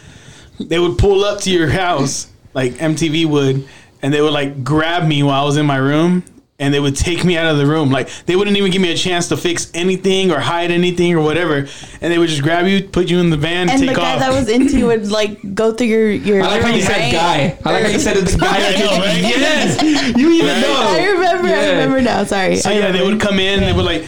[0.60, 3.68] They would pull up to your house, like MTV would,
[4.02, 6.22] and they would like grab me while I was in my room,
[6.60, 7.90] and they would take me out of the room.
[7.90, 11.20] Like they wouldn't even give me a chance to fix anything or hide anything or
[11.20, 11.66] whatever,
[12.00, 14.14] and they would just grab you, put you in the van, and take the guy
[14.14, 14.20] off.
[14.20, 16.42] that was into you would like go through your your.
[16.42, 17.12] I like how you said right?
[17.12, 17.58] guy.
[17.64, 18.46] I like how you said it's guy.
[18.56, 19.20] I know, right?
[19.20, 20.60] Yes, you even Right?
[20.60, 20.86] know.
[20.88, 21.48] I remember.
[21.48, 22.24] I remember now.
[22.24, 22.56] Sorry.
[22.56, 23.60] So I yeah, they would come in.
[23.60, 24.04] They would like,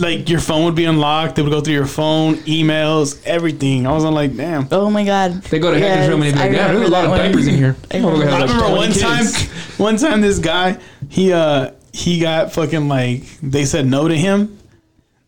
[0.00, 1.36] like your phone would be unlocked.
[1.36, 3.86] They would go through your phone, emails, everything.
[3.86, 4.68] I was on like, damn.
[4.70, 5.42] Oh my god!
[5.44, 7.46] They go to Hector's room and they'd be like, "Yeah, there's a lot of diapers
[7.46, 9.26] in here." I remember I had like remember 20 one time,
[9.78, 14.58] one time this guy, he uh he got fucking like they said no to him.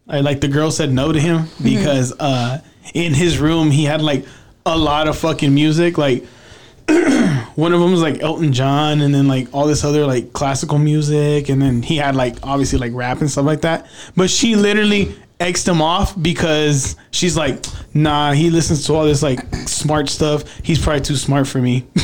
[0.09, 1.65] I like the girl said no to him Mm-hmm.
[1.65, 2.61] because uh
[2.95, 4.25] in his room he had like
[4.67, 6.25] a lot of fucking music like
[7.55, 10.79] one of them was like Elton John and then like all this other like classical
[10.79, 13.87] music and then he had like obviously like rap and stuff like that.
[14.17, 19.23] But she literally X'd him off because she's like, nah, he listens to all this
[19.23, 20.45] like smart stuff.
[20.63, 21.87] He's probably too smart for me.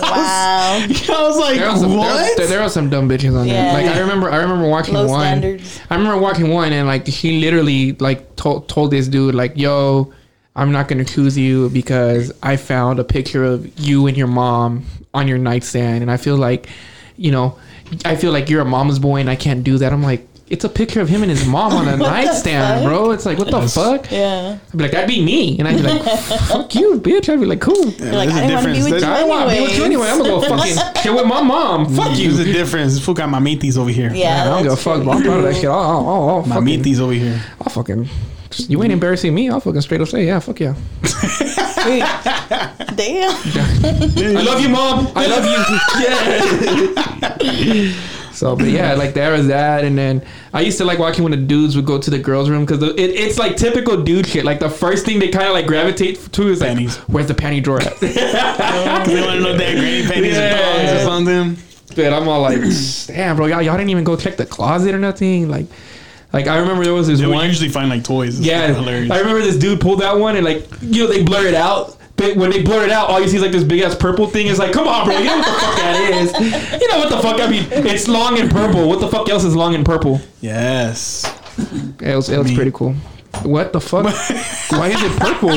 [0.00, 0.10] Wow.
[0.88, 0.88] I
[1.28, 2.36] was like, There was, some, what?
[2.36, 3.74] there, there was some dumb bitches on Yeah.
[3.74, 3.86] there.
[3.86, 5.20] Like I remember, I remember watching Low one.
[5.20, 5.80] standards.
[5.90, 10.12] I remember watching one, and like he literally like told told this dude like, "Yo,
[10.56, 14.84] I'm not gonna choose you because I found a picture of you and your mom
[15.14, 16.68] on your nightstand, and I feel like,
[17.16, 17.58] you know,
[18.04, 20.26] I feel like you're a mama's boy, and I can't do that." I'm like.
[20.52, 22.88] It's a picture of him and his mom on a nightstand, fuck?
[22.90, 23.10] bro.
[23.12, 24.10] It's like, what the fuck?
[24.12, 24.58] Yeah.
[24.62, 25.58] I'd be like, that'd be me.
[25.58, 26.02] And I'd be like,
[26.48, 27.30] fuck you, bitch.
[27.32, 27.74] I'd be like, cool.
[27.86, 29.56] You're like, There's I a didn't want to be with you There's- I want to
[29.56, 30.08] be with you anyway.
[30.10, 30.78] I'm gonna go anyways.
[30.78, 31.86] fucking chill with my mom.
[31.86, 32.32] Mm, fuck you.
[32.32, 32.92] There's a difference.
[32.92, 34.12] This fool got mamitis over here.
[34.12, 34.42] Yeah.
[34.42, 35.04] I don't give a fuck, true.
[35.04, 35.12] bro.
[35.14, 35.70] I'm proud of that shit.
[35.70, 37.42] I'll, I'll, I'll, I'll fucking, Mamitis over here.
[37.62, 38.08] I'll fucking,
[38.50, 39.48] just- you ain't embarrassing me.
[39.48, 40.74] I'll fucking straight up say, yeah, fuck yeah.
[42.94, 43.32] Damn.
[44.36, 45.08] I love you, mom.
[45.16, 45.56] I love you.
[47.94, 48.08] Yeah.
[48.32, 51.30] So, but yeah, like there was that, and then I used to like watching when
[51.32, 54.44] the dudes would go to the girls' room because it, it's like typical dude shit.
[54.44, 56.96] Like the first thing they kind of like gravitate to is like, Panties.
[57.08, 57.98] where's the panty drawer at?
[58.00, 60.54] They want to know that granny panties Yeah.
[60.54, 61.56] or thongs or something.
[61.94, 62.58] But I'm all like,
[63.06, 65.48] damn, bro, y'all, y'all didn't even go check the closet or nothing.
[65.50, 65.66] Like,
[66.32, 67.46] like I remember there was this They would one.
[67.46, 68.38] usually find like toys.
[68.38, 68.62] It's Yeah.
[68.62, 71.98] I remember this dude pulled that one and like you know they blur it out.
[72.16, 74.26] But when they blur it out, all you see is like this big ass purple
[74.26, 74.46] thing.
[74.46, 76.80] It's like, come on, bro, you know what the fuck that is?
[76.82, 77.40] You know what the fuck?
[77.40, 78.88] I mean, it's long and purple.
[78.88, 80.20] What the fuck else is long and purple?
[80.40, 81.24] yes.
[82.00, 82.94] It was, it was pretty cool.
[83.44, 84.04] What the fuck?
[84.70, 85.50] Why is it purple?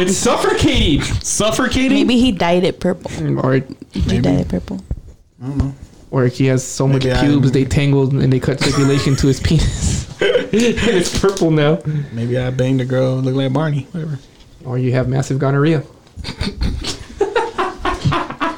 [0.00, 1.02] it's suffocating.
[1.02, 1.90] Suffocating?
[1.92, 3.10] Maybe he dyed it purple.
[3.12, 3.54] Mm, or
[3.92, 4.20] He Maybe.
[4.20, 4.80] dyed it purple.
[5.42, 5.74] I don't know.
[6.10, 9.26] or he has so much Maybe I- pubes they tangled and they cut circulation to
[9.26, 10.06] his penis.
[10.20, 11.80] and it's purple now.
[12.12, 13.86] Maybe I banged a girl look like Barney.
[13.92, 14.18] Whatever.
[14.64, 15.82] Or you have massive gonorrhea.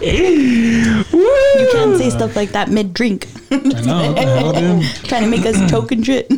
[0.01, 3.29] You can't say stuff like that mid drink.
[3.51, 4.13] I know.
[4.13, 4.85] What the hell, dude?
[5.09, 6.31] Trying to make us choke and shit.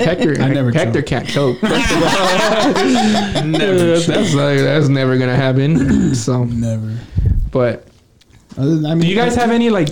[0.00, 1.06] Hector, I never Hector choke.
[1.08, 1.58] can't choke.
[1.60, 1.90] First.
[3.44, 3.86] Never.
[3.86, 6.14] that's that's, like, that's never gonna happen.
[6.14, 6.96] So, Never.
[7.50, 7.86] but
[8.56, 9.88] Other than, I mean, do you guys have any like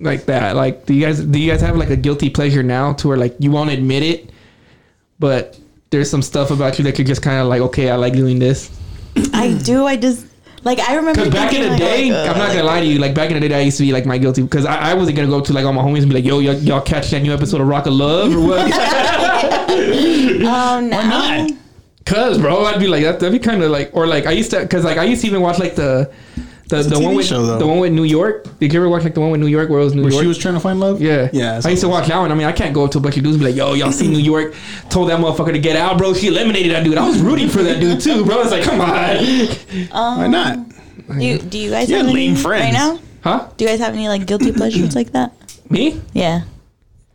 [0.00, 0.56] like that?
[0.56, 3.16] Like, do you guys do you guys have like a guilty pleasure now to where
[3.16, 4.30] like you won't admit it,
[5.18, 5.58] but
[5.90, 8.38] there's some stuff about you that you're just kind of like, okay, I like doing
[8.38, 8.70] this.
[9.32, 9.86] I do.
[9.86, 10.26] I just
[10.64, 11.24] like I remember.
[11.24, 12.98] Because back in the thinking, day, like, uh, I'm not gonna lie to you.
[12.98, 14.94] Like back in the day, I used to be like my guilty because I, I
[14.94, 17.10] wasn't gonna go to like all my homies and be like, "Yo, y'all, y'all catch
[17.10, 18.70] that new episode of Rock of Love or what?"
[19.70, 20.96] Oh no.
[20.96, 21.50] Why not?
[22.04, 23.20] Cause bro, I'd be like that.
[23.20, 25.26] That'd be kind of like, or like I used to, cause like I used to
[25.26, 26.10] even watch like the,
[26.68, 28.46] The the one with show, the one with New York.
[28.60, 30.12] Did you ever watch like the one with New York where it was New Where
[30.12, 30.22] York?
[30.22, 31.00] she was trying to find love.
[31.00, 31.60] yeah, yeah.
[31.64, 32.30] I used to watch that one.
[32.30, 33.72] I mean, I can't go up to a bunch of dudes and be like, "Yo,
[33.74, 34.54] y'all see New York?
[34.90, 36.12] Told that motherfucker to get out, bro.
[36.12, 36.98] She eliminated that dude.
[36.98, 38.40] I was rooting for that dude too, bro.
[38.42, 39.16] It's like, come on,
[39.92, 40.58] um, Why not?
[41.18, 42.64] Do you, do you guys You're have any lame friends.
[42.64, 42.98] right now?
[43.22, 43.48] huh?
[43.56, 45.32] Do you guys have any like guilty pleasures like that?
[45.70, 45.98] Me?
[46.12, 46.42] Yeah.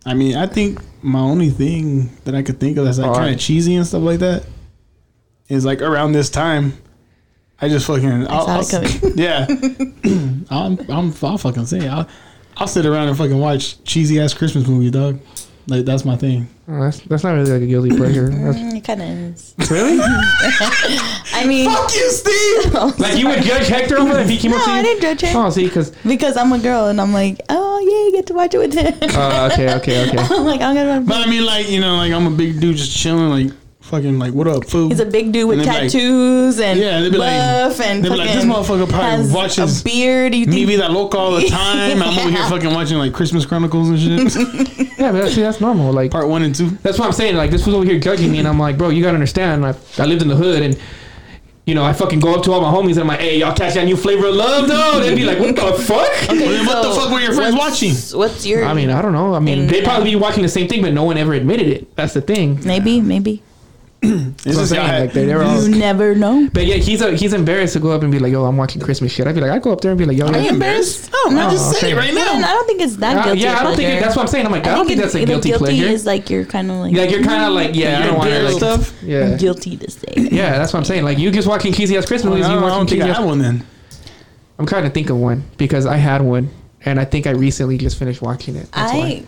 [0.03, 3.25] I mean, I think my only thing that I could think of that's like kind
[3.29, 4.45] I- of cheesy and stuff like that
[5.47, 6.73] is like around this time.
[7.61, 9.17] I just fucking I'll, saw I'll it coming.
[9.17, 9.47] yeah.
[10.49, 11.87] I'm I'm I'll fucking say.
[11.87, 12.07] I'll
[12.57, 15.19] I'll sit around and fucking watch cheesy ass Christmas movie, dog.
[15.67, 16.49] Like that's my thing.
[16.67, 18.27] Oh, that's that's not really like a guilty pleasure.
[18.27, 19.55] Mm, it kind of is.
[19.71, 19.97] really?
[20.01, 22.73] I mean, fuck you, Steve.
[22.99, 24.75] like you would judge Hector over if he came no, up to you?
[24.77, 27.79] I didn't judge him Oh, see, because because I'm a girl and I'm like, oh
[27.79, 28.93] yeah, you get to watch it with him.
[29.15, 30.17] uh, okay, okay, okay.
[30.17, 31.01] I'm like, I'm gonna.
[31.01, 34.17] But I mean, like you know, like I'm a big dude just chilling, like fucking,
[34.19, 34.91] like what up, food.
[34.91, 37.79] He's a big dude with And they'd like- tattoos and Yeah, they'd be like- buff
[37.81, 40.33] and they'd be like, fucking this motherfucker probably has watches a beard.
[40.35, 42.01] You Me think be that local all the time.
[42.01, 44.89] I'm over here fucking watching like Christmas Chronicles and shit.
[45.03, 45.91] Yeah, but that's, see, that's normal.
[45.91, 46.69] Like Part one and two.
[46.81, 47.35] That's what I'm saying.
[47.35, 49.65] Like this was over here judging me, and I'm like, bro, you gotta understand.
[49.65, 50.79] I, I lived in the hood, and
[51.65, 53.53] you know, I fucking go up to all my homies, and I'm like, hey, y'all
[53.55, 54.99] catch that new flavor of love, though?
[55.01, 56.07] They'd be like, what the fuck?
[56.29, 58.17] Well, then what the fuck were your friends what's- watching?
[58.17, 58.63] What's your?
[58.63, 59.33] I mean, I don't know.
[59.33, 61.67] I mean, they'd probably be uh, watching the same thing, but no one ever admitted
[61.67, 61.93] it.
[61.97, 62.59] That's the thing.
[62.65, 63.41] maybe, maybe.
[64.05, 66.49] It's That's what I'm just saying, I- like, they- they were all- You never know.
[66.51, 68.81] But yeah, he's a, he's embarrassed to go up and be like, yo, I'm watching
[68.81, 69.25] Christmas shit.
[69.27, 71.09] I'd be like, I'd go up there and be like, yo, Are you yeah, embarrassed?
[71.11, 71.49] No, I'm No.
[71.51, 73.39] just Oh, saying it right No, I don't think it's that Uh, guilty.
[73.41, 74.45] yeah, I don't think it, that's what I'm saying.
[74.45, 75.85] I'm like, I, don't think that's a it's- guilty, guilty pleasure.
[75.87, 78.17] is like you're kind of like like you're kind of like, yeah, I You're don't
[78.17, 79.03] want to embarrassed like stuff.
[79.03, 80.13] Yeah, guilty to say.
[80.17, 81.03] yeah, that's what I'm saying.
[81.05, 82.45] Like you just watching cheesy ass Christmas movies.
[82.47, 83.27] You I don't watching think I cheesy have ass.
[83.29, 83.65] one then.
[84.59, 86.49] I'm trying to think of one because I had one,
[86.83, 88.67] and I think I recently just finished watching it.
[88.73, 88.97] That's I.
[88.97, 89.23] why.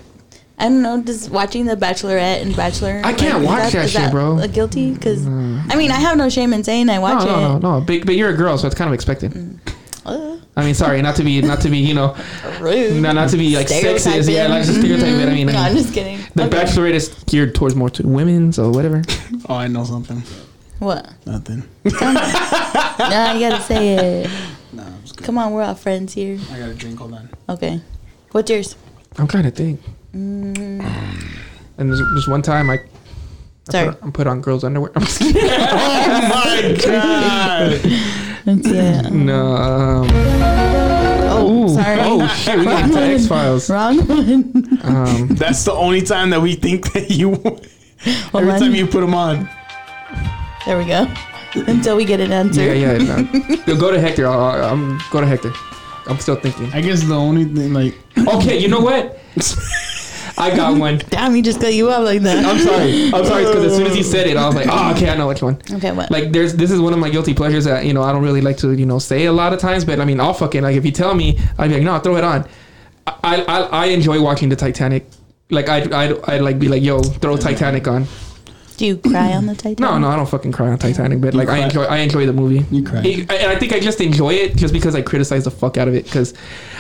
[0.58, 1.02] I don't know.
[1.04, 3.02] Just watching The Bachelorette and Bachelor.
[3.04, 4.40] I can't is watch that is shit, bro.
[4.40, 7.60] A guilty because I mean I have no shame in saying I watch no, it.
[7.60, 7.82] no, no.
[7.86, 9.60] But, but you're a girl, so it's kind of expected.
[10.06, 12.16] Uh, I mean, sorry, not to be, not to be, you know,
[12.62, 13.02] rude.
[13.02, 14.32] not, not to be like sexist.
[14.32, 15.28] Yeah, like just stereotype it.
[15.28, 16.20] I mean, I no, I'm mean, just kidding.
[16.36, 16.58] the Okay.
[16.58, 19.02] Bachelorette is geared towards more to women, so whatever.
[19.50, 20.24] Oh, I know something.
[20.80, 21.08] What?
[21.26, 21.64] Nothing.
[22.98, 24.30] Nah, you gotta say it.
[24.74, 25.26] No, I'm just good.
[25.26, 26.40] Come on, we're all friends here.
[26.52, 26.98] I got a drink.
[27.00, 27.30] Hold on.
[27.50, 27.82] Okay.
[28.32, 28.76] What's yours?
[29.18, 29.82] I'm trying to think.
[30.16, 30.82] Mm,
[31.78, 33.92] And there's, there's one time I, I Sorry.
[33.94, 34.92] put, I put on girls' underwear.
[34.96, 35.42] I'm just kidding.
[35.50, 37.72] Oh my god.
[38.46, 39.12] Let's it.
[39.12, 39.56] no.
[39.56, 40.08] Um,
[41.28, 41.98] Oh, ooh, sorry.
[42.02, 43.70] Oh shit, we got into X Files.
[43.70, 44.80] Wrong one.
[44.84, 47.34] Um, That's the only time that we think that you.
[48.34, 48.60] Every on.
[48.60, 49.50] time you put them on.
[50.66, 51.08] There we go.
[51.68, 52.62] Until we get an answer.
[52.64, 52.98] yeah, yeah.
[53.00, 53.56] No.
[53.68, 54.28] Yo, go to Hector.
[54.28, 55.52] I'll, I'll, I'm go to Hector.
[56.08, 56.72] I'm still thinking.
[56.74, 57.96] I guess the only thing like
[58.36, 59.18] Okay, you know what?
[60.38, 60.98] I got one.
[61.10, 62.46] Damn, he just cut you up like that.
[62.46, 63.06] I'm sorry.
[63.14, 65.16] I'm sorry because as soon as he said it, I was like, oh, okay, I
[65.16, 65.58] know which one.
[65.72, 66.12] Okay, what?
[66.12, 68.42] Like, there's this is one of my guilty pleasures that you know I don't really
[68.42, 70.76] like to you know say a lot of times, but I mean, I'll fucking like
[70.76, 72.48] if you tell me, I'd be like, no, throw it on.
[73.08, 75.06] I I, I enjoy watching the Titanic.
[75.50, 78.06] Like I'd, I'd I'd like be like, yo, throw Titanic on.
[78.78, 79.80] Do you cry on the Titanic?
[79.80, 82.34] No, no, I don't fucking cry on Titanic, but like I enjoy I enjoy the
[82.34, 82.66] movie.
[82.76, 83.04] You cry.
[83.06, 85.88] It- and I think I just enjoy it just because I criticize the fuck out
[85.88, 86.34] of it because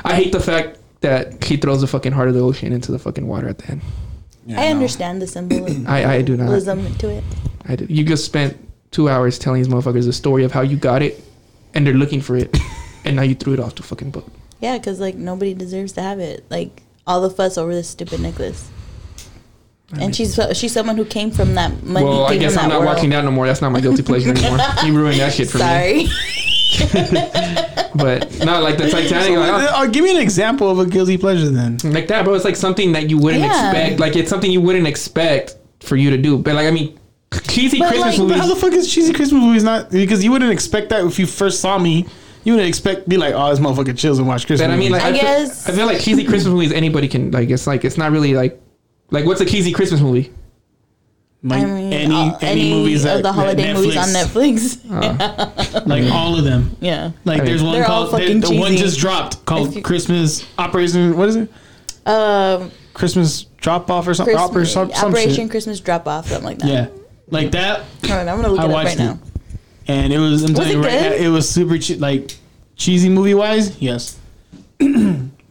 [0.03, 2.99] I hate the fact that he throws the fucking heart of the ocean into the
[2.99, 3.81] fucking water at the end.
[4.45, 4.71] Yeah, I no.
[4.75, 6.47] understand the symbolism I I do not.
[6.59, 7.23] to it.
[7.67, 7.85] I do.
[7.89, 8.57] You just spent
[8.91, 11.21] two hours telling these motherfuckers the story of how you got it,
[11.73, 12.55] and they're looking for it,
[13.05, 14.31] and now you threw it off the fucking boat.
[14.61, 16.45] Yeah, because like nobody deserves to have it.
[16.49, 18.69] Like all the fuss over this stupid necklace.
[19.99, 22.05] And she's she's someone who came from that money.
[22.05, 22.95] well, I guess I'm not world.
[22.95, 23.45] watching that no more.
[23.45, 24.57] That's not my guilty pleasure anymore.
[24.83, 25.63] you ruined that shit for me.
[25.63, 26.07] Sorry.
[27.95, 29.27] But not like the Titanic.
[29.27, 31.77] So, like, uh, uh, give me an example of a guilty pleasure then.
[31.85, 32.33] like that, bro.
[32.33, 33.69] It's like something that you wouldn't Yeah.
[33.71, 33.99] expect.
[34.01, 36.37] Like it's something you wouldn't expect for you to do.
[36.37, 36.99] But like I mean,
[37.47, 39.91] cheesy But, Christmas like, But how the fuck is cheesy Christmas movies not?
[39.91, 42.05] Because you wouldn't expect that if you first saw me.
[42.43, 44.67] You wouldn't expect be like, oh, this motherfucker chills and watch Christmas.
[44.67, 47.07] But I mean, like I I, guess- feel, I feel like cheesy Christmas movies anybody
[47.07, 47.49] can like.
[47.49, 48.61] It's like it's not really like
[49.09, 50.31] like what's a cheesy Christmas movie?
[51.47, 55.85] Like I mean, any, all- any movies of that the holiday that movies on Netflix.
[55.87, 56.75] like all of them.
[56.81, 57.11] Yeah.
[57.23, 59.81] Like I mean, there's one They're all called the, the one just dropped called you-
[59.81, 61.15] Christmas Operation.
[61.15, 61.51] What is it?
[62.07, 64.35] Um, Christmas Drop Off or something.
[64.35, 65.51] Op- or Christmas, some, some Operation shit.
[65.51, 66.67] Christmas Drop Off, something like that.
[66.67, 66.87] Yeah,
[67.29, 67.79] like that.
[68.03, 69.19] All right, I'm gonna look I it up watched right now.
[69.87, 70.43] And it was.
[70.43, 72.35] I'm Was telling you it right now, it was super che- like
[72.75, 73.79] cheesy movie wise.
[73.79, 74.17] Yes.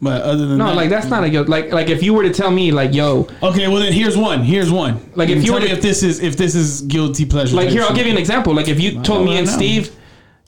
[0.05, 1.33] but other than No, that, like that's not a mm.
[1.33, 1.49] guilt.
[1.49, 4.45] Like like if you were to tell me like yo, Okay, well then here's one.
[4.45, 5.01] Here's one.
[5.17, 7.57] Like, if you tell were me to- if this is if this is guilty pleasure.
[7.57, 7.97] like here I'll shit.
[7.97, 8.55] give you an example.
[8.55, 9.53] Like if you told me and no.
[9.53, 9.91] Steve,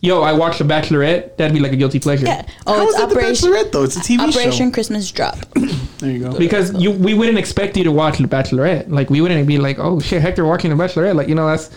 [0.00, 2.26] yo, I watched The Bachelorette, that'd be like a guilty pleasure.
[2.26, 2.46] Yeah.
[2.66, 3.82] Oh, How Oh, is it's it the Bachelorette though?
[3.84, 4.74] It's a TV Operation show.
[4.74, 5.38] Christmas Drop.
[5.98, 6.36] There you go.
[6.38, 8.90] Because you, we wouldn't expect you to watch The Bachelorette.
[8.90, 11.14] Like we wouldn't be like, oh shit, Hector watching The Bachelorette.
[11.16, 11.70] Like you know, that's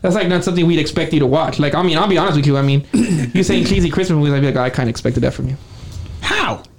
[0.00, 1.58] That's like not something we'd expect you to watch.
[1.58, 2.56] Like, I mean, I'll be honest with you.
[2.56, 2.86] I mean,
[3.34, 5.48] you saying cheesy Christmas movies, I'd be like, oh, I kind of expected that from
[5.48, 5.56] you.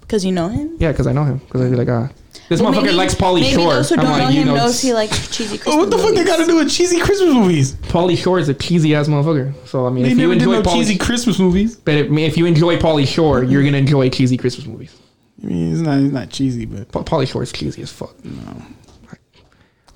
[0.10, 0.12] How?
[0.12, 0.76] Because you know him.
[0.80, 1.38] Yeah, because I know him.
[1.38, 2.10] Because I'd be like, ah,
[2.50, 3.74] this Well, motherfucker maybe- likes Pauly maybe Shore.
[3.76, 5.92] those who I'm don't like, know you him know, knows he likes cheesy Christmas what
[5.92, 6.26] the fuck they movies.
[6.28, 7.74] got to do with cheesy Christmas movies?
[7.74, 9.54] Pauly Shore is a cheesy ass motherfucker.
[9.68, 11.76] So I mean, They if you never did enjoy no Pauly, cheesy Christmas movies.
[11.76, 14.96] but if, if you enjoy Pauly Shore, you're gonna enjoy cheesy Christmas movies.
[15.44, 18.14] I mean, it's not it's not cheesy, but Pa- Pauly Shore is cheesy as fuck.
[18.26, 18.64] No.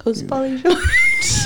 [0.04, 0.76] Who's Pauly Shore?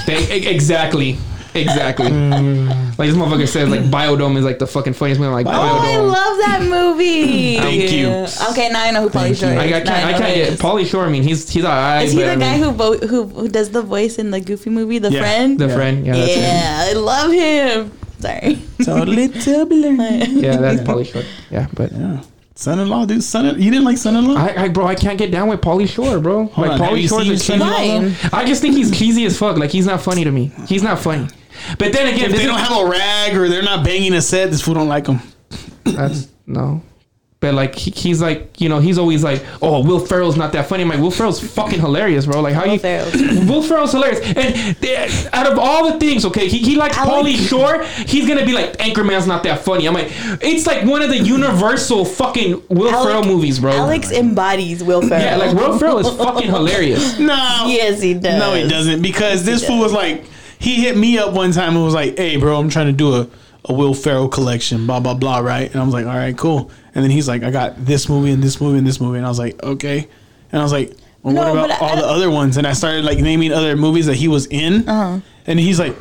[0.07, 1.17] They- e- exactly,
[1.61, 2.07] exactly.
[2.07, 2.97] Mm.
[2.97, 5.27] like this motherfucker says, like Biodome is like the fucking funniest movie.
[5.29, 6.11] I'm like Oh, I Biodome.
[6.11, 7.57] love that movie.
[7.67, 8.07] Thank you.
[8.51, 9.57] Okay, now I know who Pauly Thank Shore is.
[9.57, 9.89] I, I can't.
[9.89, 10.59] I know can't who get is.
[10.59, 11.05] Pauly Shore.
[11.05, 12.05] I mean, he's he's alright.
[12.05, 14.31] Is he but the I guy mean, who, vo- who who does the voice in
[14.31, 15.21] the Goofy movie, The Yeah.
[15.21, 15.59] Friend?
[15.59, 15.75] the Yeah.
[15.75, 16.05] friend?
[16.05, 16.41] Yeah, that's him.
[16.41, 17.91] yeah, I love him.
[18.19, 18.59] Sorry.
[18.83, 20.29] totally turbulent.
[20.29, 21.23] Yeah, that's Pauly Shore.
[21.51, 22.21] Yeah, but Yeah.
[22.55, 23.23] Son-in-law, dude.
[23.23, 24.33] Son, in you didn't like son-in-law?
[24.35, 26.45] I, I, bro, I can't get down with Pauly Shore, bro.
[26.47, 27.59] Hold like on, have Pauly you Shore's seen a cheesy.
[27.59, 28.09] Son-in-Law?
[28.31, 28.39] Why?
[28.41, 29.57] I just think he's cheesy as fuck.
[29.57, 30.51] Like he's not funny to me.
[30.67, 31.27] He's not funny.
[31.77, 34.51] But then again, if they don't have a rag or they're not banging a set,
[34.51, 35.19] this fool don't like them.
[35.83, 36.81] that's no.
[37.39, 40.65] But like he, he's like you know he's always like oh Will Ferrell's not that
[40.67, 40.81] funny.
[40.81, 42.41] I'm like Will Ferrell's fucking hilarious, bro.
[42.41, 43.13] Like how Will you Ferrell's-
[43.47, 44.21] Will Ferrell's hilarious.
[44.21, 47.83] And they- out of all the things, okay, he, he likes Alex- Pauly Shore.
[48.07, 49.85] He's gonna be like Anchorman's not that funny.
[49.87, 50.07] I'm like
[50.41, 53.71] it's like one of the universal fucking Will Alec- Ferrell movies, bro.
[53.71, 55.21] Alex embodies Will Ferrell.
[55.23, 57.19] yeah, like Will Ferrell is fucking hilarious.
[57.19, 57.65] No.
[57.67, 58.39] Yes, he does.
[58.39, 59.03] No, he doesn't.
[59.03, 59.91] Because this He fool does.
[59.91, 60.25] was like,
[60.59, 63.15] he hit me up one time and was like, hey, bro, I'm trying to do
[63.15, 63.27] a,
[63.65, 65.69] a Will Ferrell collection, blah, blah, blah, right?
[65.71, 66.71] And I was like, all right, cool.
[66.95, 69.17] And then he's like, I got this movie and this movie and this movie.
[69.17, 70.07] And I was like, okay.
[70.51, 72.57] And I was like, well, No, what about I- all the other ones?
[72.57, 74.87] And I started like naming other movies that he was in.
[74.89, 75.19] Uh-huh.
[75.45, 75.95] And he's like,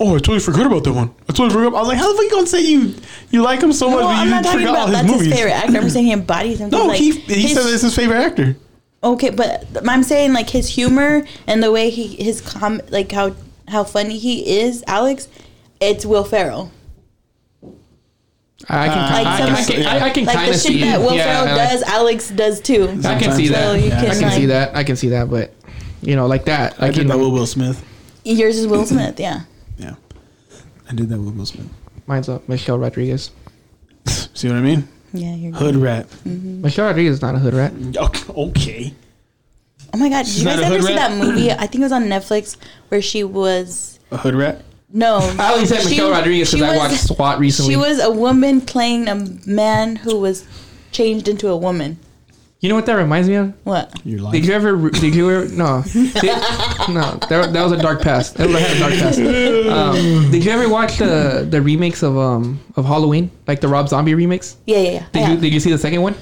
[0.00, 1.14] oh, I totally forgot about that one.
[1.28, 1.74] I totally forgot.
[1.76, 2.94] I was like, how the fuck you gonna say you
[3.30, 4.96] you like him so much, No, but I'm you not talking forgot all about his
[5.02, 5.26] that's movies?
[5.26, 5.78] his favorite actor.
[5.78, 6.70] I'm saying he embodies him.
[6.70, 8.56] No, like, he he said it's his favorite actor.
[9.04, 13.36] Okay, but I'm saying like his humor and the way he his com like how
[13.68, 15.28] how funny he is, Alex.
[15.80, 16.72] It's Will Ferrell.
[18.68, 20.54] I can, Uh, I, Like I, some- I can, I, I can Like kind the
[20.54, 20.80] of shit see.
[20.80, 22.84] that Will yeah, Ferrell I- does, Alex does too.
[23.04, 23.64] I can see that.
[23.64, 24.76] So Yeah, can, I can like, see that.
[24.76, 25.28] I can see that.
[25.28, 25.52] But
[26.00, 27.08] you know, like that, I I did can.
[27.08, 27.84] that with Will Smith.
[28.24, 29.40] Yours is Will Smith, yeah.
[29.76, 29.96] Yeah,
[30.90, 31.66] I did that with Will Smith.
[32.06, 32.48] Mine's up.
[32.48, 33.30] Michelle Rodriguez.
[34.06, 34.88] See what I mean?
[35.14, 36.08] Yeah, you're Hood rat.
[36.26, 36.62] Mm-hmm.
[36.62, 37.72] Michelle Rodriguez is not a hood rat.
[38.28, 38.92] Okay.
[39.92, 41.10] Oh my god, did She's you guys ever hood see rat?
[41.10, 41.52] that movie?
[41.52, 42.56] I think it was on Netflix
[42.88, 44.62] where she was A hood rat.
[44.92, 45.18] no.
[45.38, 47.74] I only said she- Michelle Rodriguez because I watched SWAT recently.
[47.74, 49.14] She was a woman playing a
[49.46, 50.44] man who was
[50.90, 51.98] changed into a woman.
[52.60, 53.52] You know what that reminds me of?
[53.64, 53.92] What?
[54.04, 54.32] You're lying.
[54.40, 54.90] Did you ever?
[54.90, 55.48] Did you ever?
[55.54, 56.24] No, Did-
[56.88, 57.18] no.
[57.28, 58.36] That, that was a dark past.
[58.36, 59.18] That had a dark past.
[59.18, 63.88] Um, did you ever watch the the remakes of um of Halloween, like the Rob
[63.88, 64.56] Zombie remakes?
[64.66, 65.06] Yeah, yeah, yeah.
[65.12, 65.40] Did I you have.
[65.42, 66.14] Did you see the second one?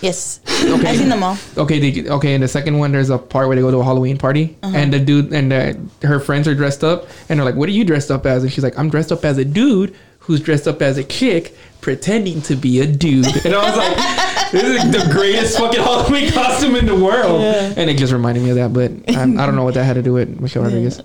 [0.00, 0.40] yes.
[0.46, 0.88] Okay.
[0.88, 1.36] I've seen them all.
[1.56, 2.34] Okay, did you, okay.
[2.34, 4.76] In the second one, there's a part where they go to a Halloween party, Uh-huh.
[4.76, 7.72] and the dude and the, her friends are dressed up, and they're like, "What are
[7.72, 10.68] you dressed up as?" And she's like, "I'm dressed up as a dude who's dressed
[10.68, 14.90] up as a chick, pretending to be a dude." And I was like, "This is
[14.92, 18.72] the greatest fucking Halloween costume in the world," and it just reminded me of that.
[18.72, 21.00] But I, I don't know what that had to do with Michelle Rodriguez.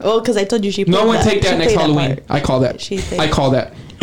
[0.00, 0.84] Oh, because I told you she.
[0.84, 2.16] No played one take she that next Halloween.
[2.16, 2.24] part.
[2.28, 2.80] I call that.
[2.80, 3.72] She played- I call that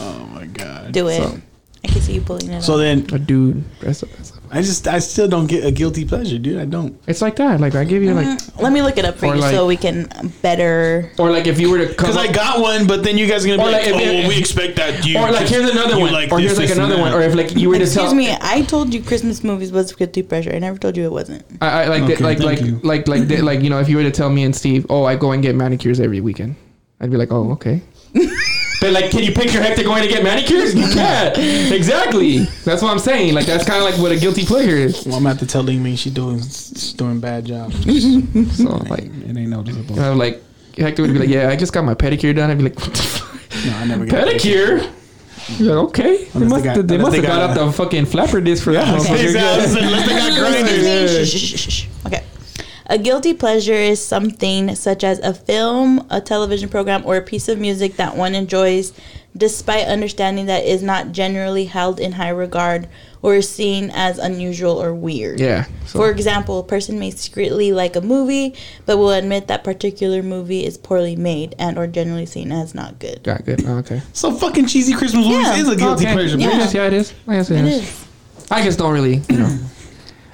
[0.00, 0.92] oh my god.
[0.92, 1.22] Do it.
[1.22, 1.38] So-
[1.84, 2.62] I can see you pulling it.
[2.62, 2.78] So off.
[2.78, 4.30] then, a dude dressed up as.
[4.30, 6.58] A, I just, I still don't get a guilty pleasure, dude.
[6.60, 7.00] I don't.
[7.06, 7.58] it's like that.
[7.58, 8.60] Like I give you like, mm-hmm.
[8.62, 10.08] Let me look it up for Or you like- so we can
[10.42, 11.10] better.
[11.18, 13.26] or like if you were to come Because up- I got one, but then you
[13.26, 15.06] guys are gonna be Or like, like if- oh, if- we expect that.
[15.06, 17.00] You, or like here's another you one, like or this, here's like this, and another
[17.00, 17.18] one, that.
[17.18, 18.36] or if like you were to Excuse tell me.
[18.42, 20.52] I told you Christmas movies was guilty pleasure.
[20.54, 21.46] I never told you it wasn't.
[21.62, 22.78] I, I like Okay, the, like thank like, you.
[22.84, 25.04] like like the- like you know if you were to tell me and Steve, oh,
[25.04, 26.56] I go and get manicures every weekend,
[27.00, 27.80] I'd be like, oh, okay.
[28.82, 30.74] but like, can you picture Hector going to get manicures?
[30.82, 31.38] You can't.
[31.72, 32.40] exactly.
[32.64, 33.32] That's what I'm saying.
[33.34, 35.06] Like that's kind of like what a guilty pleasure is.
[35.06, 37.72] Well, I'm at the telling me she doing, she's doing bad job.
[38.52, 39.94] So like, it ain't noticeable.
[39.94, 40.42] you know, like
[40.76, 42.50] Hector would be like, yeah, I just got my pedicure done.
[42.50, 43.64] I'd be like, what the fuck?
[43.66, 44.90] No, I never get pedicure.
[45.58, 47.64] You're like, okay, they must, they got- they must they have got got out a-
[47.66, 48.86] the fucking flapper disc for that.
[48.86, 49.78] motherfucker.
[49.82, 51.86] Unless they got grinders.
[52.86, 57.48] A guilty pleasure is something such as a film, a television program, or a piece
[57.48, 58.92] of music that one enjoys
[59.34, 62.86] despite understanding that is not generally held in high regard
[63.22, 65.40] or is seen as unusual or weird.
[65.40, 65.64] Yeah.
[65.86, 70.22] So, For example, a person may secretly like a movie, but will admit that particular
[70.22, 73.22] movie is poorly made and or generally seen as not good.
[73.22, 73.64] got good.
[73.66, 74.02] Oh, okay.
[74.12, 75.56] So fucking cheesy Christmas movies Yeah.
[75.56, 76.12] is a guilty okay.
[76.14, 76.36] pleasure.
[76.36, 76.50] Yeah.
[76.50, 76.70] Yeah.
[76.70, 77.14] Yeah, it is.
[77.26, 77.82] I guess it It is.
[77.84, 78.06] is.
[78.50, 79.58] I just don't really, you know.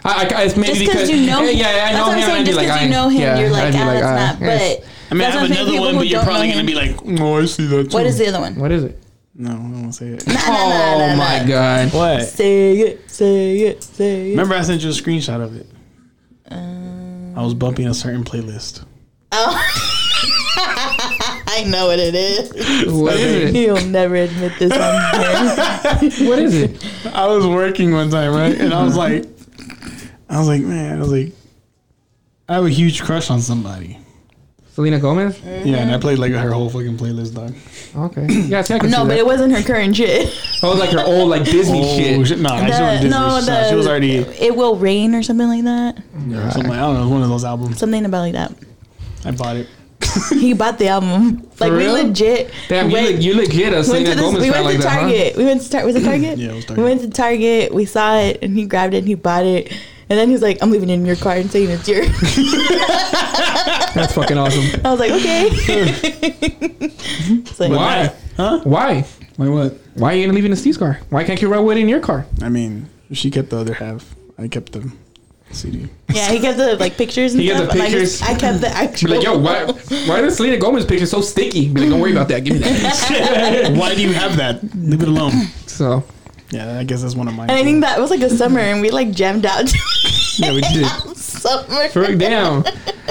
[0.09, 2.13] I, I, it's maybe Just because because you know, yeah, yeah, I that's know what
[2.13, 2.25] I'm him.
[2.29, 2.45] saying.
[2.47, 4.41] Just because I- you know him, yeah, you're like, I'd ah, like, that's ah, not.
[4.41, 4.77] yes.
[4.79, 6.97] But I mean, I that's have I'm another one, but you're probably gonna be like,
[7.21, 7.97] "Oh, I see that." Too.
[7.97, 8.55] What is the other one?
[8.57, 9.03] What is it?
[9.35, 10.27] No, I won't say it.
[10.27, 11.47] Nah, nah, nah, Oh nah, my nah.
[11.47, 11.93] god!
[11.95, 12.25] What?
[12.27, 14.31] Say it, say it, say it.
[14.31, 15.67] Remember, I sent you a screenshot of it.
[16.51, 18.85] Um, I was bumping a certain playlist.
[19.33, 19.65] Oh.
[20.61, 22.51] I know what it is.
[22.93, 23.55] What is it?
[23.55, 26.29] He'll never admit this on here.
[26.29, 26.85] What is it?
[27.15, 28.59] I was working one time, right?
[28.59, 29.25] And I was like,
[30.29, 31.33] I was like, man, I was like,
[32.49, 33.99] I have a huge crush on somebody.
[34.75, 35.41] Selena Gomez?
[35.45, 37.53] Yeah, and I played like her whole fucking playlist, dog.
[38.11, 38.27] Okay.
[38.47, 39.19] Yeah, see, I can No, see but that.
[39.19, 40.33] it wasn't her current shit.
[40.63, 42.27] Oh, it was like her old like Disney Oh, shit.
[42.27, 42.39] shit.
[42.41, 43.11] No, she The- wasn't Disney.
[43.11, 45.99] no, She- the she was already It Will Rain or something like that.
[46.29, 47.79] yeah, something like, I don't know, it was one of those albums.
[47.79, 48.53] Something about like that.
[49.25, 49.67] I bought it.
[50.39, 51.49] He bought the album.
[51.61, 51.93] Like we real?
[51.95, 52.51] legit.
[52.69, 54.65] Damn, you, went- le- you legit a went Selena to this, Gomez we fan went
[54.65, 55.37] like to that, Target.
[55.37, 55.87] We went to Target.
[55.87, 56.39] Was it Target?
[56.39, 56.85] Yeah, it was Target.
[56.85, 57.75] We went to Target.
[57.75, 59.73] We saw it, and he grabbed it and he bought it.
[60.11, 62.07] And then he's like, "I'm leaving it in your car and saying it's yours."
[63.95, 64.81] That's fucking awesome.
[64.85, 65.49] I was like, "Okay."
[67.41, 68.15] it's like, Why?
[68.37, 68.61] Huh?
[68.65, 69.05] Why?
[69.37, 69.75] Like what?
[69.95, 71.01] Why are you leaving the Steve's car?
[71.11, 72.27] Why can't you ride with it in your car?
[72.43, 74.15] I mean, she kept the other half.
[74.39, 74.91] I kept the
[75.51, 75.89] CD.
[76.11, 77.73] Yeah, he kept the like pictures and He kept stuff.
[77.73, 78.37] the and I, just, pictures.
[78.37, 79.11] I kept the actual.
[79.11, 79.39] Be actual.
[79.39, 81.69] like, yo, why, why is Selena Gomez picture so sticky?
[81.69, 82.45] Be like, don't worry about that.
[82.45, 83.75] Give me that.
[83.77, 84.63] Why do you have that?
[84.75, 85.33] Leave it alone.
[85.67, 86.05] So,
[86.51, 87.51] Yeah, I guess that's one of mine.
[87.51, 89.71] And I think that was like a summer, and we like jammed out.
[90.39, 90.87] yeah, we did.
[91.17, 91.89] summer.
[91.91, 92.65] For damn.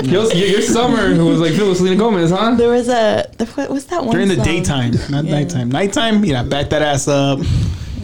[0.03, 2.55] Your, your, your summer who was like filled with Selena Gomez, huh?
[2.55, 4.43] There was a the, what was that one During the song?
[4.45, 5.31] daytime, not Yeah.
[5.31, 5.69] nighttime.
[5.69, 7.39] Nighttime, yeah, back that ass up,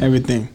[0.02, 0.50] everything.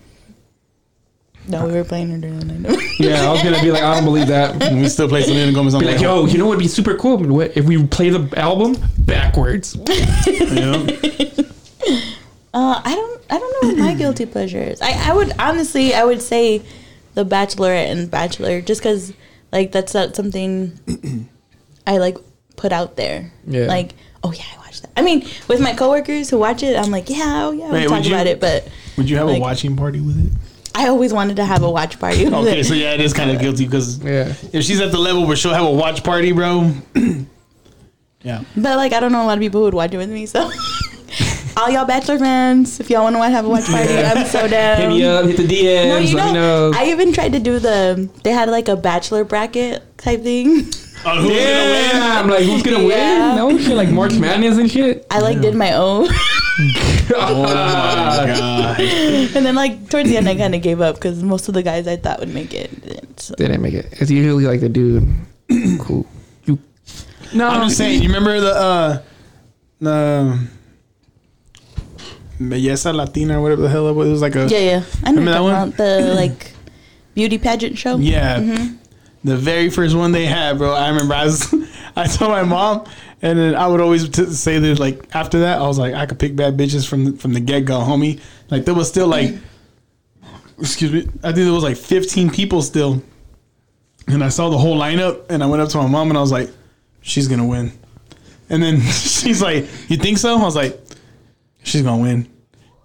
[1.49, 2.83] No, we were playing it during the night.
[3.01, 4.61] Yeah, I was gonna be like, I don't believe that.
[4.63, 6.63] And we still play Selena Gomez on Be like, way yo, you know what would
[6.63, 9.77] be super cool What- if we play the album backwards?
[9.87, 10.87] Yeah.
[12.55, 14.81] Uh, I don't I don't know what my guilty pleasure is.
[14.81, 16.63] I, I would honestly I would say
[17.15, 19.13] The Bachelorette and Bachelor just because
[19.53, 20.79] like that's not something
[21.87, 22.17] I like
[22.57, 23.31] put out there.
[23.47, 23.67] Yeah.
[23.67, 23.95] Like
[24.25, 24.91] oh yeah I watched that.
[24.97, 28.05] I mean with my coworkers who watch it I'm like yeah oh yeah we talk
[28.05, 30.33] you- about it but Would you have a watching party with it?
[30.75, 32.25] I always wanted to have a watch party.
[32.25, 32.65] With Okay, it.
[32.65, 34.33] so yeah, it is kind of guilty because Yeah.
[34.53, 36.73] if she's at the level where she'll have a watch party, bro.
[38.23, 38.45] yeah.
[38.57, 40.27] But like I don't know a lot of people who would watch it with me
[40.27, 40.51] so.
[41.59, 44.81] All y'all Bachelor fans, if y'all want to have a watch party, I'm so down.
[44.81, 46.79] Hit me up, hit the DMs, No, you let me know, know.
[46.79, 48.09] I even tried to do the.
[48.23, 50.67] They had like a bachelor bracket type thing.
[51.05, 53.35] Oh, who's yeah, I'm like, who's gonna Yeah.
[53.45, 53.57] win?
[53.57, 55.05] No shit, like March Madness and shit.
[55.11, 56.07] I like did my own,
[57.17, 58.81] Oh my god.
[58.81, 61.63] and then like towards the end, I kind of gave up because most of the
[61.65, 63.19] guys I thought would make it didn't.
[63.21, 63.35] So.
[63.35, 63.87] Didn't make it.
[64.01, 65.09] It's usually like the dude.
[65.81, 66.07] cool.
[66.45, 66.59] You.
[67.35, 68.01] No, I'm just saying.
[68.03, 69.03] You remember the uh,
[69.81, 70.39] the
[72.39, 74.09] Belleza Latina or whatever the hell it was?
[74.09, 74.85] It was like a Yeah, yeah.
[75.05, 75.71] I Remember that one.
[75.73, 76.53] the like
[77.15, 77.97] beauty pageant show.
[77.99, 78.39] Yeah.
[78.39, 78.75] Mm-hmm.
[79.25, 80.73] The very first one they had, bro.
[80.73, 81.53] I remember I was,
[81.97, 82.87] I told my mom,
[83.21, 86.07] and then I would always t- say that like after that, I was like, I
[86.07, 88.21] could pick bad bitches from the, from the get go, homie.
[88.51, 89.35] Like there was still like,
[90.61, 93.03] excuse me, I think there was like 15 people still,
[94.07, 96.21] and I saw the whole lineup, and I went up to my mom and I
[96.21, 96.51] was like,
[97.01, 97.73] she's gonna win,
[98.49, 100.39] and then she's like, you think so?
[100.39, 100.81] I was like,
[101.69, 102.29] she's gonna win.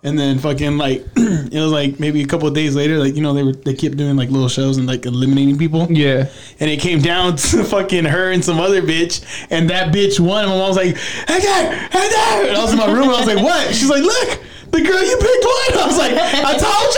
[0.06, 3.22] And then fucking like it was like maybe a couple of days later, like you
[3.22, 5.88] know they were they kept doing like little shows and like eliminating people.
[5.90, 6.30] Yeah.
[6.60, 10.44] And it came down to fucking her and some other bitch, and that bitch won.
[10.44, 13.04] And my mom was like, "Hey there, hey there!" And I was in my room,
[13.04, 14.40] and I was like, "What?" She's like, "Look,
[14.72, 16.94] the girl you picked won." I was like, "I told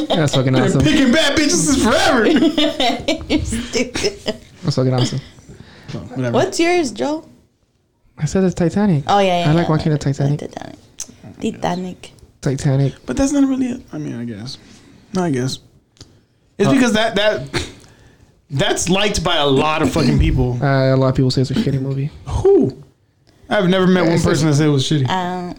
[0.00, 0.80] you, That's fucking Been awesome.
[0.82, 2.26] picking bad bitches is forever."
[3.28, 4.40] You're stupid.
[4.64, 5.20] That's fucking awesome.
[6.16, 6.32] Whatever.
[6.34, 7.28] What's yours, Joe?
[8.18, 9.04] I said it's Titanic.
[9.06, 9.70] Oh yeah, yeah I like yeah.
[9.70, 10.40] watching the Titanic.
[10.40, 10.78] Titanic.
[11.40, 12.12] Titanic.
[12.40, 12.94] Titanic.
[13.06, 13.66] But that's not really.
[13.66, 13.82] It.
[13.92, 14.58] I mean, I guess.
[15.14, 15.58] No, I guess.
[16.58, 17.70] It's because that that
[18.50, 20.62] that's liked by a lot of fucking people.
[20.62, 22.10] Uh, a lot of people say it's a shitty movie.
[22.26, 22.82] Who?
[23.48, 25.08] I've never met one person that said it was shitty.
[25.08, 25.58] Um,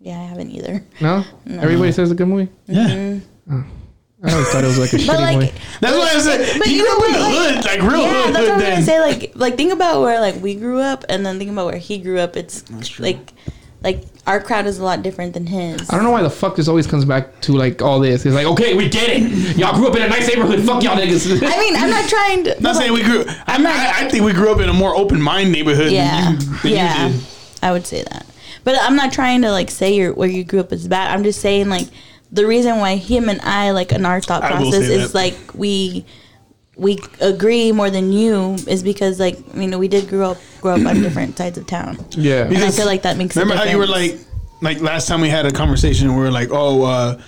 [0.00, 0.84] yeah, I haven't either.
[1.00, 1.24] No?
[1.48, 2.50] Everybody says it's a good movie.
[2.66, 3.18] Yeah.
[4.22, 5.52] I always thought it was like a But shitty like, movie.
[5.80, 8.00] That's why I said But you you grew up in the what, hood, like real
[8.02, 9.00] yeah, hood, that's what hood I'm gonna say.
[9.00, 11.98] Like, like think about where like we grew up, and then think about where he
[11.98, 12.34] grew up.
[12.36, 13.18] It's like,
[13.82, 15.90] like our crowd is a lot different than his.
[15.90, 18.24] I don't know why the fuck this always comes back to like all this.
[18.24, 19.56] It's like, okay, we get it.
[19.58, 20.60] Y'all grew up in a nice neighborhood.
[20.64, 21.30] Fuck y'all niggas.
[21.46, 22.50] I mean, I'm not trying to.
[22.52, 23.24] Not but, saying we grew.
[23.46, 26.32] I'm not- I, I think we grew up in a more open mind neighborhood Yeah,
[26.32, 27.22] than you, than yeah, you did.
[27.62, 28.26] I would say that.
[28.64, 31.12] But I'm not trying to like say your where you grew up is bad.
[31.14, 31.86] I'm just saying like
[32.32, 35.18] the reason why him and I like in our thought process is that.
[35.18, 36.04] like we
[36.76, 40.74] we agree more than you is because like you know we did grow up grow
[40.74, 41.98] up on different sides of town.
[42.10, 42.42] yeah.
[42.44, 43.36] And I feel like that makes.
[43.36, 44.18] a Remember how you were like,
[44.60, 47.20] like last time we had a conversation we were like, oh, uh,